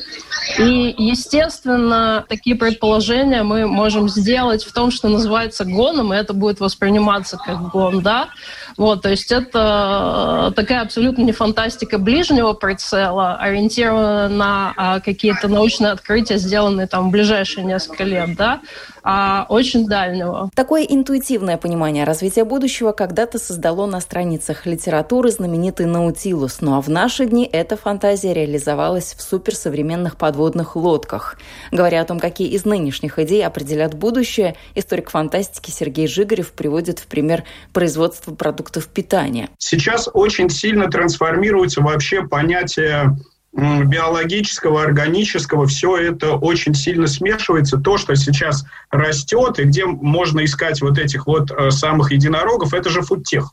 И, 0.59 0.95
естественно, 0.99 2.25
такие 2.29 2.57
предположения 2.57 3.43
мы 3.43 3.67
можем 3.67 4.09
сделать 4.09 4.65
в 4.65 4.73
том, 4.73 4.91
что 4.91 5.09
называется 5.09 5.65
гоном, 5.65 6.13
и 6.13 6.17
это 6.17 6.33
будет 6.33 6.61
восприниматься 6.61 7.37
как 7.37 7.71
гон, 7.71 8.03
да. 8.03 8.29
Вот, 8.77 9.03
то 9.03 9.11
есть 9.11 9.33
это 9.33 10.53
такая 10.55 10.83
абсолютно 10.83 11.23
не 11.23 11.33
фантастика 11.33 11.99
ближнего 11.99 12.53
прицела, 12.53 13.37
ориентированная 13.37 14.29
на 14.29 14.75
а, 14.77 15.01
какие 15.01 15.25
какие-то 15.25 15.49
научные 15.49 15.93
открытия, 15.93 16.37
сделанные 16.37 16.87
там 16.87 17.09
в 17.09 17.13
ближайшие 17.13 17.65
несколько 17.65 18.05
лет, 18.05 18.37
да, 18.37 18.61
а 19.03 19.47
очень 19.49 19.87
дальнего. 19.87 20.51
Такое 20.55 20.83
интуитивное 20.83 21.57
понимание 21.57 22.05
развития 22.05 22.45
будущего 22.45 22.93
когда-то 22.93 23.39
создало 23.39 23.87
на 23.87 24.01
страницах 24.01 24.67
литературы 24.67 25.31
знаменитый 25.31 25.87
Наутилус, 25.87 26.61
ну 26.61 26.77
а 26.77 26.81
в 26.81 26.89
наши 26.89 27.27
дни 27.27 27.49
эта 27.51 27.77
фантазия 27.77 28.35
реализовалась 28.35 29.15
в 29.15 29.23
суперсовременных 29.23 30.17
подводных 30.17 30.77
лодках. 30.77 31.39
Говоря 31.71 32.01
о 32.01 32.05
том, 32.05 32.19
какие 32.21 32.49
из 32.49 32.65
нынешних 32.65 33.19
идей 33.19 33.45
определят 33.47 33.95
будущее, 33.95 34.57
историк 34.75 35.11
фантастики 35.11 35.71
Сергей 35.71 36.07
Жигарев 36.07 36.53
приводит 36.53 36.99
в 36.99 37.07
пример 37.07 37.45
производство 37.73 38.35
продуктов 38.35 38.64
питания. 38.89 39.51
Сейчас 39.59 40.09
очень 40.13 40.51
сильно 40.51 40.91
трансформируется 40.91 41.81
вообще 41.81 42.27
понятие 42.27 43.17
биологического, 43.55 44.83
органического, 44.83 45.67
все 45.67 45.97
это 45.97 46.33
очень 46.33 46.75
сильно 46.75 47.07
смешивается. 47.07 47.79
То, 47.79 47.99
что 47.99 48.17
сейчас 48.17 48.65
растет 48.91 49.61
и 49.61 49.65
где 49.65 49.87
можно 49.87 50.45
искать 50.45 50.83
вот 50.83 50.99
этих 50.99 51.27
вот 51.27 51.53
э, 51.53 51.71
самых 51.71 52.11
единорогов, 52.11 52.75
это 52.75 52.91
же 52.91 53.03
фудтех. 53.03 53.53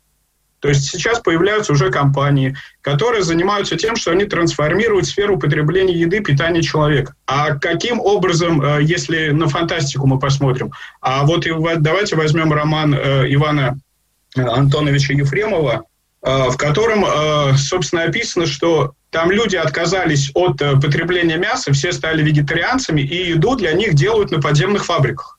То 0.60 0.70
есть 0.70 0.90
сейчас 0.90 1.20
появляются 1.20 1.74
уже 1.74 1.92
компании, 1.92 2.56
которые 2.82 3.24
занимаются 3.24 3.76
тем, 3.76 3.96
что 3.96 4.12
они 4.12 4.26
трансформируют 4.26 5.08
сферу 5.08 5.38
потребления 5.38 5.94
еды, 5.94 6.20
питания 6.22 6.62
человека. 6.62 7.16
А 7.28 7.56
каким 7.56 8.00
образом, 8.00 8.62
э, 8.62 8.80
если 8.82 9.30
на 9.30 9.48
фантастику 9.48 10.08
мы 10.08 10.18
посмотрим? 10.18 10.72
А 11.00 11.26
вот 11.26 11.46
давайте 11.78 12.16
возьмем 12.16 12.52
роман 12.52 12.96
э, 12.96 13.32
Ивана 13.34 13.78
Антоновича 14.36 15.14
Ефремова, 15.14 15.84
в 16.22 16.56
котором, 16.56 17.06
собственно, 17.58 18.04
описано, 18.04 18.46
что 18.46 18.94
там 19.12 19.30
люди 19.30 19.58
отказались 19.58 20.32
от 20.34 20.62
э, 20.62 20.80
потребления 20.80 21.38
мяса, 21.38 21.74
все 21.74 21.92
стали 21.92 22.24
вегетарианцами, 22.24 23.02
и 23.02 23.32
еду 23.32 23.56
для 23.56 23.74
них 23.74 23.94
делают 23.94 24.32
на 24.32 24.40
подземных 24.40 24.86
фабриках. 24.86 25.38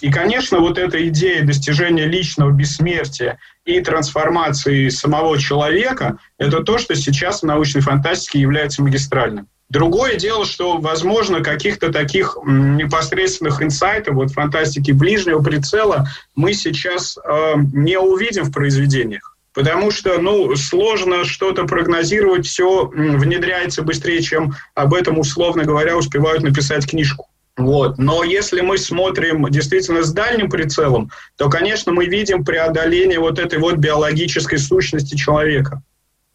И, 0.00 0.10
конечно, 0.10 0.60
вот 0.60 0.78
эта 0.78 1.06
идея 1.08 1.44
достижения 1.44 2.06
личного 2.06 2.50
бессмертия 2.50 3.38
и 3.64 3.80
трансформации 3.80 4.88
самого 4.88 5.38
человека– 5.38 6.18
это 6.38 6.62
то, 6.62 6.78
что 6.78 6.94
сейчас 6.94 7.42
в 7.42 7.46
научной 7.46 7.80
фантастике 7.80 8.40
является 8.40 8.82
магистральным. 8.82 9.48
Другое 9.72 10.16
дело, 10.16 10.44
что, 10.44 10.76
возможно, 10.76 11.42
каких-то 11.42 11.90
таких 11.90 12.36
непосредственных 12.44 13.62
инсайтов, 13.62 14.16
вот 14.16 14.30
фантастики 14.30 14.92
ближнего 14.92 15.42
прицела, 15.42 16.08
мы 16.36 16.52
сейчас 16.52 17.16
э, 17.16 17.54
не 17.72 17.98
увидим 17.98 18.44
в 18.44 18.52
произведениях. 18.52 19.34
Потому 19.54 19.90
что, 19.90 20.18
ну, 20.18 20.54
сложно 20.56 21.24
что-то 21.24 21.64
прогнозировать, 21.64 22.46
все 22.46 22.84
внедряется 22.84 23.80
быстрее, 23.80 24.20
чем 24.20 24.54
об 24.74 24.92
этом, 24.92 25.18
условно 25.18 25.64
говоря, 25.64 25.96
успевают 25.96 26.42
написать 26.42 26.86
книжку. 26.86 27.28
Вот. 27.56 27.96
Но 27.96 28.24
если 28.24 28.60
мы 28.60 28.76
смотрим 28.76 29.48
действительно 29.48 30.02
с 30.02 30.12
дальним 30.12 30.50
прицелом, 30.50 31.10
то, 31.38 31.48
конечно, 31.48 31.92
мы 31.92 32.04
видим 32.04 32.44
преодоление 32.44 33.20
вот 33.20 33.38
этой 33.38 33.58
вот 33.58 33.76
биологической 33.76 34.58
сущности 34.58 35.16
человека. 35.16 35.82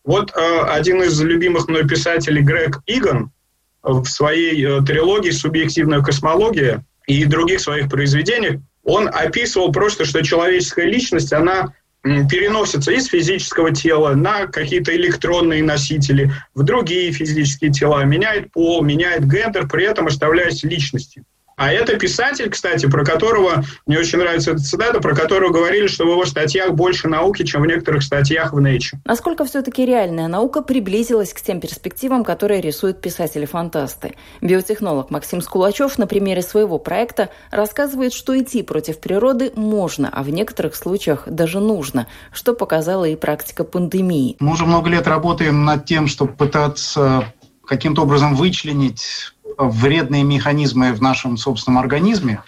Вот 0.08 0.32
э, 0.38 0.60
один 0.70 1.04
из 1.04 1.22
любимых 1.22 1.68
мной 1.68 1.86
писателей 1.86 2.42
Грег 2.42 2.80
Иган 2.86 3.30
в 3.84 4.06
своей 4.06 4.66
э, 4.66 4.82
трилогии 4.82 5.32
«Субъективная 5.32 6.02
космология» 6.02 6.86
и 7.08 7.26
других 7.26 7.60
своих 7.60 7.90
произведениях, 7.90 8.62
он 8.86 9.10
описывал 9.10 9.74
просто, 9.74 10.06
что 10.06 10.24
человеческая 10.24 10.86
личность, 10.86 11.34
она 11.34 11.74
переносится 12.04 12.94
из 12.94 13.08
физического 13.08 13.76
тела 13.76 14.14
на 14.14 14.48
какие-то 14.48 14.96
электронные 14.96 15.62
носители, 15.62 16.32
в 16.56 16.64
другие 16.64 17.12
физические 17.12 17.74
тела, 17.74 18.06
меняет 18.06 18.50
пол, 18.54 18.82
меняет 18.84 19.30
гендер, 19.30 19.68
при 19.68 19.84
этом 19.84 20.08
оставляясь 20.08 20.64
личностью. 20.64 21.26
А 21.58 21.74
это 21.74 21.98
писатель, 21.98 22.52
кстати, 22.52 22.86
про 22.86 23.04
которого, 23.04 23.64
мне 23.88 23.98
очень 23.98 24.20
нравится 24.20 24.52
эта 24.52 24.60
цитата, 24.60 25.02
про 25.02 25.16
которого 25.16 25.52
говорили, 25.52 25.88
что 25.88 26.06
в 26.06 26.10
его 26.12 26.24
статьях 26.24 26.74
больше 26.74 27.08
науки, 27.08 27.44
чем 27.44 27.64
в 27.64 27.66
некоторых 27.66 28.04
статьях 28.04 28.54
в 28.54 28.60
Nature. 28.60 28.98
Насколько 29.06 29.44
все-таки 29.44 29.84
реальная 29.84 30.28
наука 30.28 30.62
приблизилась 30.62 31.34
к 31.34 31.42
тем 31.42 31.60
перспективам, 31.60 32.24
которые 32.24 32.62
рисуют 32.62 33.02
писатели-фантасты? 33.02 34.14
Биотехнолог 34.40 35.10
Максим 35.10 35.42
Скулачев 35.42 35.98
на 35.98 36.06
примере 36.06 36.44
своего 36.44 36.78
проекта 36.78 37.30
рассказывает, 37.50 38.14
что 38.14 38.40
идти 38.40 38.62
против 38.62 39.00
природы 39.00 39.52
можно, 39.56 40.12
а 40.14 40.22
в 40.22 40.30
некоторых 40.30 40.76
случаях 40.76 41.24
даже 41.28 41.60
нужно, 41.60 42.06
что 42.32 42.54
показала 42.54 43.06
и 43.06 43.16
практика 43.16 43.64
пандемии. 43.64 44.38
Мы 44.40 44.52
уже 44.52 44.68
много 44.68 44.92
лет 44.92 45.08
работаем 45.08 45.66
над 45.66 45.86
тем, 45.86 46.06
чтобы 46.06 46.34
пытаться 46.34 47.34
каким-то 47.66 48.04
образом 48.04 48.36
вычленить 48.36 49.34
вредные 49.58 50.24
механизмы 50.24 50.94
в 50.94 51.02
нашем 51.02 51.38
собственном 51.38 51.80
организме, 51.80 52.42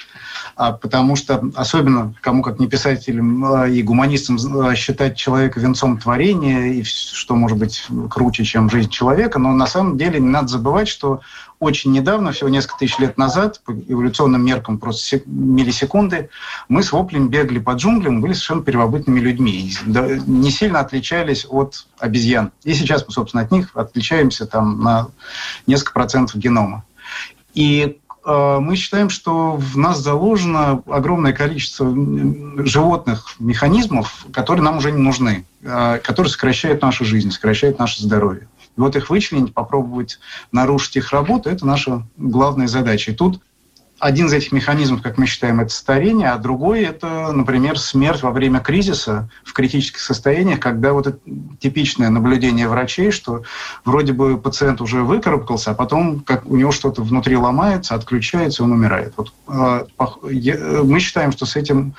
а, 0.55 0.73
потому 0.73 1.15
что 1.15 1.41
особенно 1.55 2.13
кому 2.21 2.43
как 2.43 2.59
не 2.59 2.67
писателям 2.67 3.45
а, 3.45 3.67
и 3.67 3.81
гуманистам 3.81 4.37
а, 4.59 4.75
считать 4.75 5.15
человека 5.15 5.59
венцом 5.59 5.97
творения, 5.97 6.73
и 6.73 6.83
что 6.83 7.35
может 7.35 7.57
быть 7.57 7.85
круче, 8.09 8.43
чем 8.43 8.69
жизнь 8.69 8.89
человека, 8.89 9.39
но 9.39 9.53
на 9.53 9.67
самом 9.67 9.97
деле 9.97 10.19
не 10.19 10.27
надо 10.27 10.49
забывать, 10.49 10.89
что 10.89 11.21
очень 11.59 11.91
недавно, 11.91 12.31
всего 12.31 12.49
несколько 12.49 12.79
тысяч 12.79 12.99
лет 12.99 13.17
назад, 13.17 13.61
по 13.65 13.71
эволюционным 13.71 14.45
меркам 14.45 14.77
просто 14.77 15.21
миллисекунды, 15.25 16.29
мы 16.69 16.83
с 16.83 16.91
воплем 16.91 17.27
бегали 17.27 17.59
по 17.59 17.71
джунглям, 17.71 18.21
были 18.21 18.33
совершенно 18.33 18.63
первобытными 18.63 19.19
людьми. 19.19 19.73
Не 19.85 20.51
сильно 20.51 20.79
отличались 20.79 21.45
от 21.49 21.85
обезьян. 21.99 22.51
И 22.63 22.73
сейчас 22.73 23.05
мы, 23.05 23.13
собственно, 23.13 23.43
от 23.43 23.51
них 23.51 23.71
отличаемся 23.75 24.45
там 24.45 24.81
на 24.81 25.07
несколько 25.67 25.93
процентов 25.93 26.37
генома. 26.37 26.85
И 27.53 27.99
э, 28.25 28.57
мы 28.59 28.75
считаем, 28.75 29.09
что 29.09 29.53
в 29.53 29.77
нас 29.77 29.99
заложено 29.99 30.83
огромное 30.87 31.33
количество 31.33 31.87
животных 32.65 33.35
механизмов, 33.39 34.25
которые 34.31 34.63
нам 34.63 34.77
уже 34.77 34.91
не 34.91 35.01
нужны, 35.01 35.45
э, 35.61 35.99
которые 36.03 36.31
сокращают 36.31 36.81
нашу 36.81 37.05
жизнь, 37.05 37.31
сокращают 37.31 37.79
наше 37.79 38.01
здоровье. 38.01 38.47
И 38.77 38.81
вот 38.81 38.95
их 38.95 39.09
вычленить, 39.09 39.53
попробовать 39.53 40.19
нарушить 40.51 40.97
их 40.97 41.11
работу– 41.11 41.49
это 41.51 41.65
наша 41.65 42.03
главная 42.17 42.67
задача. 42.67 43.11
И 43.11 43.15
тут 43.15 43.41
один 43.99 44.27
из 44.27 44.33
этих 44.33 44.51
механизмов, 44.51 45.01
как 45.01 45.17
мы 45.17 45.25
считаем, 45.25 45.59
это 45.59 45.71
старение, 45.71 46.29
а 46.29 46.37
другой– 46.37 46.81
это, 46.83 47.31
например, 47.31 47.77
смерть 47.77 48.23
во 48.23 48.31
время 48.31 48.59
кризиса 48.59 49.29
в 49.43 49.53
критических 49.53 49.99
состояниях, 49.99 50.59
когда 50.59 50.93
вот 50.93 51.07
это 51.07 51.19
типичное 51.59 52.09
наблюдение 52.09 52.67
врачей, 52.67 53.11
что 53.11 53.43
вроде 53.85 54.13
бы 54.13 54.37
пациент 54.37 54.81
уже 54.81 55.03
выкарабкался, 55.03 55.71
а 55.71 55.73
потом 55.73 56.21
как 56.21 56.45
у 56.45 56.55
него 56.55 56.71
что-то 56.71 57.01
внутри 57.01 57.35
ломается, 57.35 57.95
отключается, 57.95 58.63
он 58.63 58.71
умирает. 58.71 59.13
Вот, 59.17 59.33
э, 59.47 59.85
мы 60.83 60.99
считаем, 60.99 61.31
что 61.31 61.45
с 61.45 61.55
этим 61.55 61.93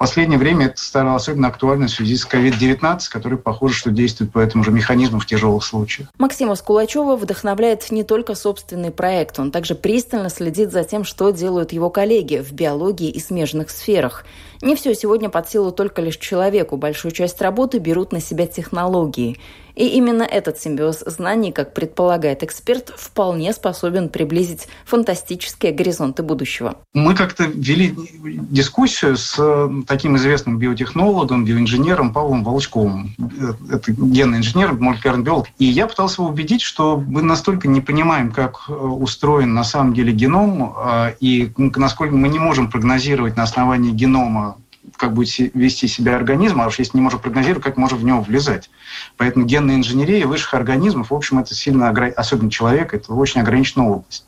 последнее 0.00 0.38
время 0.38 0.66
это 0.66 0.80
стало 0.80 1.14
особенно 1.14 1.48
актуально 1.48 1.86
в 1.86 1.90
связи 1.90 2.16
с 2.16 2.26
COVID-19, 2.26 3.00
который, 3.10 3.36
похоже, 3.36 3.74
что 3.74 3.90
действует 3.90 4.32
по 4.32 4.38
этому 4.38 4.64
же 4.64 4.70
механизму 4.70 5.20
в 5.20 5.26
тяжелых 5.26 5.62
случаях. 5.62 6.08
Максима 6.16 6.54
Скулачева 6.54 7.16
вдохновляет 7.16 7.90
не 7.90 8.02
только 8.02 8.34
собственный 8.34 8.92
проект, 8.92 9.38
он 9.38 9.50
также 9.50 9.74
пристально 9.74 10.30
следит 10.30 10.72
за 10.72 10.84
тем, 10.84 11.04
что 11.04 11.30
делают 11.32 11.72
его 11.72 11.90
коллеги 11.90 12.38
в 12.38 12.50
биологии 12.50 13.10
и 13.10 13.20
смежных 13.20 13.68
сферах. 13.68 14.24
Не 14.62 14.74
все 14.74 14.94
сегодня 14.94 15.28
под 15.28 15.50
силу 15.50 15.70
только 15.70 16.00
лишь 16.00 16.16
человеку. 16.16 16.78
Большую 16.78 17.12
часть 17.12 17.40
работы 17.42 17.78
берут 17.78 18.10
на 18.10 18.20
себя 18.20 18.46
технологии. 18.46 19.38
И 19.74 19.86
именно 19.88 20.22
этот 20.22 20.58
симбиоз 20.58 21.02
знаний, 21.06 21.52
как 21.52 21.74
предполагает 21.74 22.42
эксперт, 22.42 22.92
вполне 22.96 23.52
способен 23.52 24.08
приблизить 24.08 24.68
фантастические 24.84 25.72
горизонты 25.72 26.22
будущего. 26.22 26.76
Мы 26.94 27.14
как-то 27.14 27.44
вели 27.44 27.94
дискуссию 28.50 29.16
с 29.16 29.36
э, 29.38 29.70
таким 29.86 30.16
известным 30.16 30.58
биотехнологом, 30.58 31.44
биоинженером 31.44 32.12
Павлом 32.12 32.44
Волчковым. 32.44 33.14
Э, 33.18 33.52
это 33.74 33.92
генный 33.92 34.38
инженер, 34.38 34.72
молекулярный 34.74 35.24
биолог. 35.24 35.46
И 35.58 35.64
я 35.64 35.86
пытался 35.86 36.22
его 36.22 36.30
убедить, 36.30 36.62
что 36.62 36.98
мы 36.98 37.22
настолько 37.22 37.68
не 37.68 37.80
понимаем, 37.80 38.32
как 38.32 38.64
э, 38.68 38.72
устроен 38.72 39.54
на 39.54 39.64
самом 39.64 39.94
деле 39.94 40.12
геном, 40.12 40.74
и 41.20 41.52
насколько 41.56 42.14
мы 42.14 42.28
не 42.28 42.38
можем 42.38 42.70
прогнозировать 42.70 43.36
на 43.36 43.42
основании 43.44 43.90
генома 43.90 44.56
как 45.00 45.14
будет 45.14 45.30
вести 45.54 45.88
себя 45.88 46.14
организм, 46.14 46.60
а 46.60 46.66
уж 46.66 46.78
если 46.78 46.98
не 46.98 47.02
можем 47.02 47.20
прогнозировать, 47.20 47.64
как 47.64 47.78
можем 47.78 47.98
в 47.98 48.04
него 48.04 48.20
влезать. 48.20 48.70
Поэтому 49.16 49.46
генная 49.46 49.76
инженерия 49.76 50.26
высших 50.26 50.54
организмов, 50.54 51.10
в 51.10 51.14
общем, 51.14 51.38
это 51.38 51.54
сильно, 51.54 51.88
особенно 51.88 52.50
человека, 52.50 52.96
это 52.96 53.14
очень 53.14 53.40
ограниченная 53.40 53.86
область. 53.86 54.26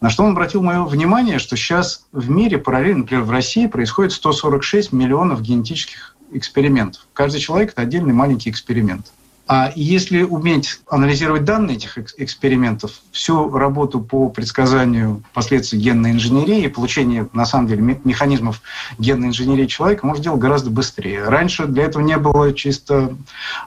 На 0.00 0.10
что 0.10 0.24
он 0.24 0.32
обратил 0.32 0.62
мое 0.62 0.84
внимание, 0.84 1.38
что 1.38 1.56
сейчас 1.56 2.06
в 2.12 2.30
мире 2.30 2.58
параллельно, 2.58 3.00
например, 3.00 3.22
в 3.24 3.30
России 3.30 3.66
происходит 3.66 4.12
146 4.12 4.92
миллионов 4.92 5.40
генетических 5.40 6.16
экспериментов. 6.32 7.06
Каждый 7.12 7.40
человек– 7.40 7.70
это 7.72 7.82
отдельный 7.82 8.12
маленький 8.12 8.50
эксперимент. 8.50 9.12
А 9.48 9.72
если 9.74 10.24
уметь 10.24 10.80
анализировать 10.90 11.44
данные 11.44 11.78
этих 11.78 11.96
экспериментов, 12.18 12.92
всю 13.12 13.50
работу 13.50 13.98
по 13.98 14.28
предсказанию 14.28 15.22
последствий 15.32 15.78
генной 15.78 16.10
инженерии 16.10 16.64
и 16.64 16.68
получению, 16.68 17.30
на 17.32 17.46
самом 17.46 17.66
деле, 17.66 17.98
механизмов 18.04 18.60
генной 18.98 19.28
инженерии 19.28 19.66
человека 19.66 20.06
можно 20.06 20.22
делать 20.22 20.40
гораздо 20.40 20.68
быстрее. 20.68 21.24
Раньше 21.24 21.66
для 21.66 21.84
этого 21.84 22.02
не 22.02 22.18
было 22.18 22.52
чисто 22.52 23.16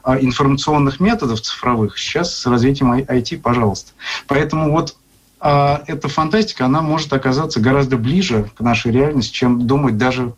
а, 0.04 0.20
информационных 0.20 1.00
методов 1.00 1.42
цифровых. 1.42 1.98
Сейчас 1.98 2.36
с 2.36 2.46
развитием 2.46 2.94
IT, 2.94 3.40
пожалуйста. 3.40 3.94
Поэтому 4.28 4.72
вот 4.72 4.96
эта 5.42 6.08
фантастика, 6.08 6.66
она 6.66 6.82
может 6.82 7.12
оказаться 7.14 7.60
гораздо 7.60 7.98
ближе 7.98 8.50
к 8.56 8.62
нашей 8.62 8.92
реальности, 8.92 9.34
чем 9.34 9.66
думают 9.66 9.98
даже 9.98 10.34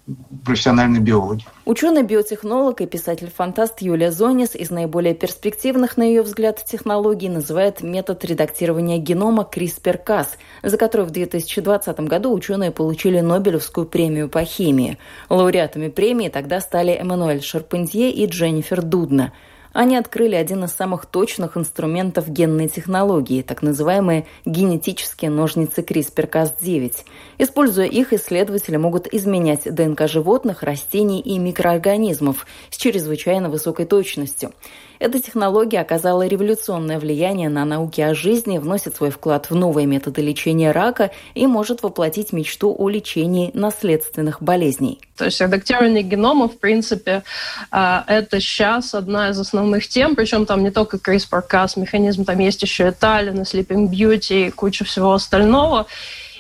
профессиональные 0.46 1.02
биологи. 1.02 1.46
Ученый-биотехнолог 1.66 2.80
и 2.80 2.86
писатель-фантаст 2.86 3.82
Юлия 3.82 4.12
Зонис 4.12 4.56
из 4.56 4.70
наиболее 4.70 5.14
перспективных, 5.14 5.98
на 5.98 6.04
ее 6.04 6.22
взгляд, 6.22 6.64
технологий 6.64 7.28
называет 7.28 7.82
метод 7.82 8.24
редактирования 8.24 8.98
генома 8.98 9.48
CRISPR-Cas, 9.52 10.28
за 10.64 10.78
который 10.78 11.06
в 11.06 11.12
2020 11.12 12.00
году 12.02 12.32
ученые 12.32 12.72
получили 12.72 13.20
Нобелевскую 13.20 13.86
премию 13.86 14.30
по 14.30 14.46
химии. 14.46 14.98
Лауреатами 15.30 15.90
премии 15.90 16.30
тогда 16.30 16.62
стали 16.62 16.94
Эммануэль 16.94 17.44
Шарпентье 17.44 18.10
и 18.10 18.26
Дженнифер 18.26 18.82
Дудна– 18.82 19.34
они 19.74 19.98
открыли 19.98 20.36
один 20.36 20.64
из 20.64 20.72
самых 20.72 21.08
точных 21.08 21.58
инструментов 21.58 22.30
генной 22.30 22.70
технологии, 22.70 23.42
так 23.42 23.62
называемые 23.64 24.28
генетические 24.46 25.32
ножницы 25.32 25.82
CRISPR-Cas9. 25.82 26.94
Используя 27.40 27.88
их, 27.88 28.14
исследователи 28.14 28.78
могут 28.78 29.12
изменять 29.12 29.64
ДНК 29.66 30.08
животных, 30.08 30.62
растений 30.64 31.20
и 31.20 31.40
микроорганизмов 31.40 32.46
с 32.70 32.78
чрезвычайно 32.78 33.50
высокой 33.50 33.86
точностью. 33.86 34.52
Эта 35.00 35.20
технология 35.20 35.82
оказала 35.82 36.26
революционное 36.26 36.98
влияние 36.98 37.50
на 37.50 37.66
науки 37.66 38.00
о 38.00 38.14
жизни, 38.14 38.58
вносит 38.58 38.96
свой 38.96 39.10
вклад 39.10 39.50
в 39.50 39.56
новые 39.56 39.86
методы 39.86 40.22
лечения 40.22 40.72
рака 40.72 41.12
и 41.34 41.46
может 41.46 41.84
воплотить 41.84 42.32
мечту 42.32 42.74
о 42.78 42.88
лечении 42.88 43.52
наследственных 43.54 44.42
болезней. 44.42 45.02
То 45.18 45.26
есть 45.26 45.42
редактирование 45.42 46.04
генома, 46.04 46.48
в 46.48 46.58
принципе, 46.58 47.24
а, 47.70 48.06
это 48.08 48.40
сейчас 48.40 48.96
одна 48.96 49.30
из 49.30 49.40
основных 49.40 49.63
тем, 49.88 50.16
причем 50.16 50.46
там 50.46 50.64
не 50.64 50.72
только 50.72 50.98
CRISPR-Cas 50.98 51.80
механизм, 51.80 52.26
там 52.26 52.40
есть 52.40 52.62
еще 52.62 52.88
и 52.88 52.92
Talin, 52.92 53.42
и 53.42 53.44
Sleeping 53.44 53.90
Beauty, 53.90 54.48
и 54.48 54.52
куча 54.52 54.86
всего 54.86 55.14
остального. 55.14 55.86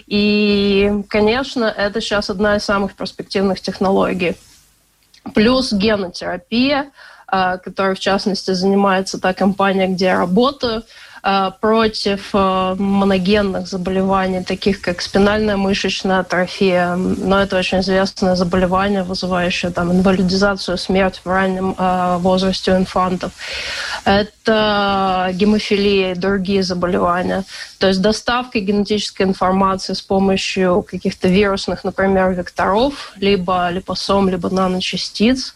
И, 0.07 0.91
конечно, 1.09 1.65
это 1.65 2.01
сейчас 2.01 2.29
одна 2.29 2.57
из 2.57 2.63
самых 2.63 2.95
перспективных 2.95 3.61
технологий. 3.61 4.35
Плюс 5.33 5.71
генотерапия– 5.71 6.91
а, 7.35 7.57
которой, 7.57 7.95
в 7.95 7.99
частности, 7.99 8.51
занимается 8.51 9.19
та 9.19 9.33
компания, 9.33 9.87
где 9.87 10.05
я 10.05 10.19
работаю, 10.19 10.83
против 11.61 12.29
а, 12.33 12.75
моногенных 12.75 13.67
заболеваний, 13.67 14.43
таких 14.43 14.81
как 14.81 15.01
спинальная 15.01 15.55
мышечная 15.55 16.19
атрофия. 16.19 16.95
Но 16.95 17.41
это 17.41 17.57
очень 17.57 17.79
известное 17.79 18.35
заболевание, 18.35 19.03
вызывающее 19.03 19.71
там, 19.71 19.91
инвалидизацию, 19.91 20.77
смерть 20.77 21.21
в 21.23 21.29
раннем 21.29 21.75
возрасте 22.19 22.73
у 22.73 22.77
инфантов. 22.77 23.31
Это 24.05 25.29
гемофилия 25.33 26.11
и 26.11 26.15
другие 26.15 26.63
заболевания. 26.63 27.43
То 27.83 27.87
есть 27.87 28.01
доставка 28.01 28.59
генетической 28.59 29.23
информации 29.23 29.93
с 29.93 30.01
помощью 30.01 30.83
каких-то 30.83 31.27
вирусных, 31.27 31.83
например, 31.83 32.31
векторов, 32.31 33.11
либо 33.17 33.69
липосом, 33.69 34.29
либо 34.29 34.49
наночастиц, 34.49 35.53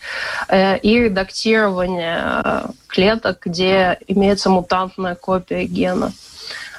э, 0.50 0.78
и 0.80 1.00
редактирование 1.00 2.20
э, 2.44 2.66
клеток, 2.88 3.40
где 3.46 4.00
имеется 4.08 4.50
мутантная 4.50 5.16
копия 5.16 5.66
гена. 5.66 6.14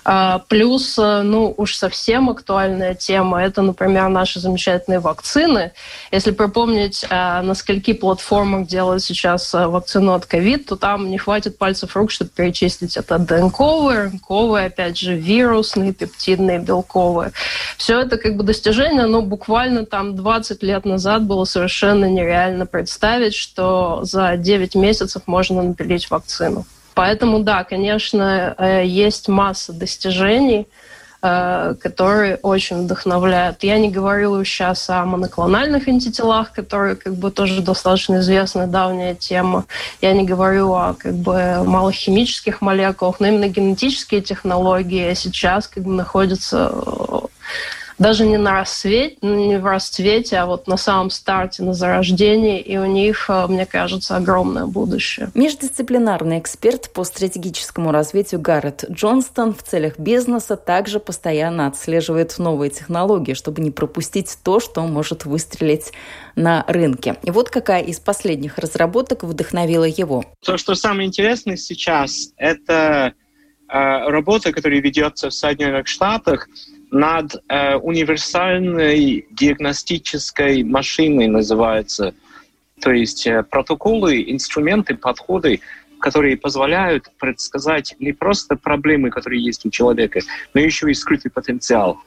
А, 0.05 0.41
плюс, 0.49 0.99
э, 0.99 1.23
ну, 1.23 1.55
уж 1.57 1.75
совсем 1.75 2.31
актуальная 2.31 2.95
тема, 2.95 3.43
это, 3.43 3.63
например, 3.63 4.09
наши 4.09 4.41
замечательные 4.41 5.01
вакцины. 5.01 5.73
Если 6.11 6.31
припомнить, 6.31 7.05
э, 7.09 7.41
на 7.43 7.55
скольки 7.55 7.93
платформах 7.93 8.67
делают 8.67 9.03
сейчас 9.03 9.55
э, 9.55 9.67
вакцину 9.67 10.13
от 10.13 10.27
ковид, 10.27 10.67
то 10.67 10.77
там 10.77 11.11
не 11.11 11.19
хватит 11.19 11.59
пальцев 11.59 11.97
рук, 11.97 12.11
чтобы 12.11 12.31
перечислить 12.31 12.97
это 12.97 13.19
ДНКовые, 13.19 14.05
РНКовые, 14.05 14.67
опять 14.67 14.99
же, 14.99 15.15
вирусные, 15.15 15.93
пептидные, 15.93 16.59
белковые. 16.59 17.33
Все 17.77 18.01
это 18.01 18.17
как 18.17 18.37
бы 18.37 18.45
достижение, 18.45 19.07
но 19.07 19.23
буквально 19.23 19.85
там 19.85 20.17
20 20.17 20.63
лет 20.63 20.85
назад 20.85 21.25
было 21.25 21.45
совершенно 21.45 22.07
нереально 22.07 22.67
представить, 22.67 23.35
что 23.35 24.01
за 24.05 24.37
9 24.37 24.75
месяцев 24.75 25.23
можно 25.27 25.63
напилить 25.63 26.11
вакцину. 26.11 26.67
Поэтому, 26.99 27.39
да, 27.45 27.63
конечно, 27.63 28.57
э, 28.59 28.85
есть 28.85 29.29
масса 29.29 29.73
достижений, 29.73 30.67
э, 31.23 31.77
которые 31.81 32.41
очень 32.43 32.83
вдохновляют. 32.83 33.63
Я 33.63 33.79
не 33.79 33.89
говорю 33.89 34.43
сейчас 34.43 34.91
о 34.91 35.05
моноклональных 35.05 35.87
антителах, 35.87 36.51
которые 36.51 36.97
как 36.97 37.15
бы 37.15 37.31
тоже 37.31 37.63
достаточно 37.63 38.17
известная 38.17 38.67
давняя 38.67 39.15
тема. 39.15 39.67
Я 40.01 40.13
не 40.13 40.25
говорю 40.25 40.73
о 40.73 40.95
как 40.95 41.15
бы 41.15 41.63
малохимических 41.65 42.61
молекулах, 42.61 43.21
но 43.21 43.29
именно 43.29 43.47
генетические 43.47 44.21
технологии 44.21 45.15
сейчас 45.15 45.69
как 45.69 45.85
бы 45.85 45.93
находятся 45.93 46.73
даже 47.99 48.27
не 48.27 48.39
на 48.39 48.53
рассвете, 48.53 49.17
не 49.23 49.59
в 49.59 49.67
расцвете, 49.67 50.37
а 50.37 50.47
вот 50.47 50.67
на 50.67 50.77
самом 50.77 51.11
старте, 51.11 51.63
на 51.63 51.75
зарождении, 51.75 52.61
и 52.61 52.79
у 52.79 52.87
них, 52.87 53.27
э, 53.29 53.47
мне 53.49 53.67
кажется, 53.67 54.17
огромное 54.17 54.67
будущее. 54.67 55.31
Междисциплинарный 55.35 56.39
эксперт 56.39 56.91
по 56.93 57.05
стратегическому 57.05 57.91
развитию 57.91 58.41
Гаррет 58.41 58.85
Джонстон 58.91 59.55
в 59.55 59.63
целях 59.63 59.99
бизнеса 59.99 60.57
также 60.57 61.01
постоянно 61.01 61.67
отслеживает 61.67 62.39
новые 62.39 62.71
технологии, 62.71 63.35
чтобы 63.35 63.63
не 63.63 63.71
пропустить 63.71 64.39
то, 64.43 64.61
что 64.61 64.83
может 64.87 65.25
выстрелить 65.25 65.93
на 66.37 66.65
рынке. 66.69 67.17
И 67.25 67.31
вот 67.31 67.51
какая 67.51 67.83
из 67.83 67.99
последних 67.99 68.59
разработок 68.59 69.25
вдохновила 69.25 69.85
его. 69.85 70.25
То, 70.45 70.57
что 70.57 70.75
самое 70.75 71.09
интересное 71.09 71.57
сейчас, 71.57 72.33
это 72.37 73.15
э, 73.69 73.73
работа, 74.09 74.53
которая 74.53 74.81
ведется 74.81 75.31
в 75.31 75.35
Соединенных 75.35 75.89
Штатах, 75.89 76.49
над 76.91 77.37
э, 77.49 77.77
универсальной 77.77 79.27
диагностической 79.31 80.63
машиной 80.63 81.27
называется. 81.27 82.15
То 82.81 82.93
есть 82.93 83.27
э, 83.27 83.43
протоколы, 83.43 84.25
инструменты, 84.31 84.95
подходы, 84.95 85.61
которые 86.01 86.37
позволяют 86.37 87.11
предсказать 87.19 87.95
не 87.99 88.13
просто 88.13 88.57
проблемы, 88.57 89.11
которые 89.11 89.43
есть 89.43 89.67
у 89.67 89.71
человека, 89.71 90.21
но 90.55 90.61
еще 90.61 90.91
и 90.91 90.95
скрытый 90.95 91.31
потенциал. 91.31 91.99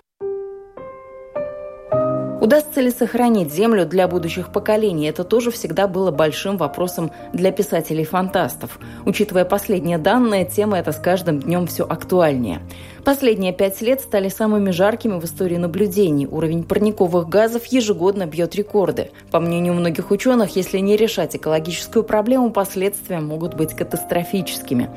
Удастся 2.42 2.82
ли 2.82 2.90
сохранить 2.90 3.54
Землю 3.54 3.86
для 3.86 4.08
будущих 4.08 4.52
поколений? 4.52 5.08
Это 5.08 5.24
тоже 5.24 5.52
всегда 5.52 5.88
было 5.88 6.10
большим 6.10 6.58
вопросом 6.58 7.12
для 7.34 7.52
писателей-фантастов. 7.52 8.80
Учитывая 9.06 9.46
последние 9.46 10.00
данные, 10.00 10.46
тема 10.46 10.80
эта 10.80 10.92
с 10.92 10.98
каждым 10.98 11.40
днем 11.40 11.68
все 11.68 11.84
актуальнее. 11.84 12.62
Последние 13.04 13.52
пять 13.52 13.82
лет 13.82 14.00
стали 14.02 14.30
самыми 14.30 14.70
жаркими 14.70 15.20
в 15.20 15.26
истории 15.26 15.58
наблюдений. 15.58 16.28
Уровень 16.28 16.64
парниковых 16.64 17.28
газов 17.28 17.66
ежегодно 17.66 18.28
бьет 18.28 18.56
рекорды. 18.56 19.10
По 19.32 19.40
мнению 19.40 19.74
многих 19.74 20.12
ученых, 20.12 20.56
если 20.56 20.78
не 20.78 20.96
решать 20.98 21.36
экологическую 21.36 22.04
проблему, 22.04 22.52
последствия 22.52 23.20
могут 23.20 23.56
быть 23.56 23.74
катастрофическими. 23.74 24.92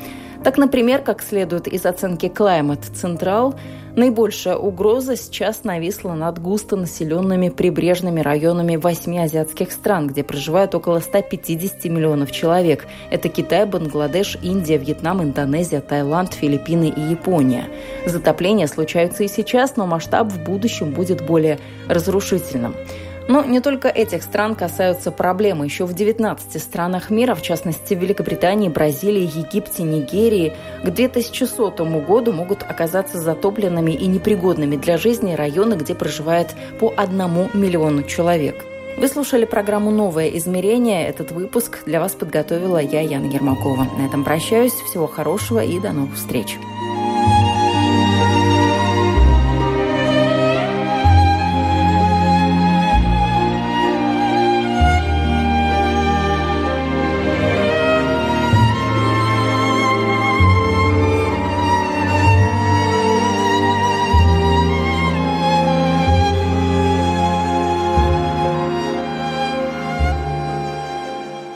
Так, 0.45 0.59
например, 0.59 1.01
как 1.01 1.23
следует 1.23 1.67
из 1.67 1.87
оценки 1.87 2.27
Climate 2.27 2.93
Central, 2.93 3.55
наибольшая 3.97 4.57
угроза 4.57 5.17
сейчас 5.17 5.65
нависла 5.65 6.15
над 6.15 6.41
густонаселенными 6.41 7.49
прибрежными 7.49 8.21
районами 8.21 8.77
восьми 8.77 9.19
азиатских 9.19 9.73
стран, 9.73 10.09
где 10.09 10.25
проживают 10.25 10.75
около 10.75 11.01
150 11.01 11.85
миллионов 11.85 12.33
человек. 12.33 12.87
Это 13.11 13.29
Китай, 13.29 13.67
Бангладеш, 13.67 14.37
Индия, 14.43 14.79
Вьетнам, 14.79 15.23
Индонезия, 15.23 15.81
Таиланд, 15.81 16.35
Филиппины 16.35 16.93
и 16.95 17.01
Япония. 17.01 17.69
Затопления 18.07 18.67
случаются 18.67 19.25
и 19.25 19.29
сейчас, 19.29 19.77
но 19.77 19.87
масштаб 19.87 20.29
в 20.29 20.43
будущем 20.43 20.93
будет 20.93 21.25
более 21.25 21.59
разрушительным. 21.89 22.75
Но 23.27 23.43
не 23.43 23.61
только 23.61 23.89
этих 23.89 24.23
стран 24.23 24.55
касаются 24.55 25.11
проблемы. 25.11 25.65
Еще 25.65 25.87
в 25.87 25.95
19 25.95 26.63
странах 26.63 27.11
мира, 27.11 27.35
в 27.35 27.43
частности 27.43 27.95
Великобритании, 27.95 28.69
Бразилии, 28.69 29.23
Египте, 29.23 29.83
Нигерии, 29.83 30.53
к 30.83 30.91
2100 30.91 31.71
году 32.01 32.33
могут 32.33 32.63
оказаться 32.63 33.19
затопленными 33.19 33.93
и 33.93 34.07
непригодными 34.07 34.77
для 34.77 34.99
жизни 34.99 35.35
районы, 35.35 35.75
где 35.75 35.95
проживает 35.95 36.55
по 36.79 36.93
одному 36.97 37.49
миллиону 37.55 38.03
человек. 38.03 38.65
Вы 38.97 39.09
слушали 39.09 39.45
программу 39.45 39.91
«Новое 39.91 40.29
измерение». 40.29 41.09
Этот 41.09 41.33
выпуск 41.33 41.81
для 41.85 41.99
вас 41.99 42.13
подготовила 42.13 42.79
я, 42.79 43.01
Яна 43.01 43.27
Ермакова. 43.27 43.89
На 43.99 44.07
этом 44.07 44.23
прощаюсь. 44.23 44.73
Всего 44.73 45.09
хорошего 45.09 45.65
и 45.65 45.81
до 45.81 45.93
новых 45.93 46.15
встреч. 46.15 46.59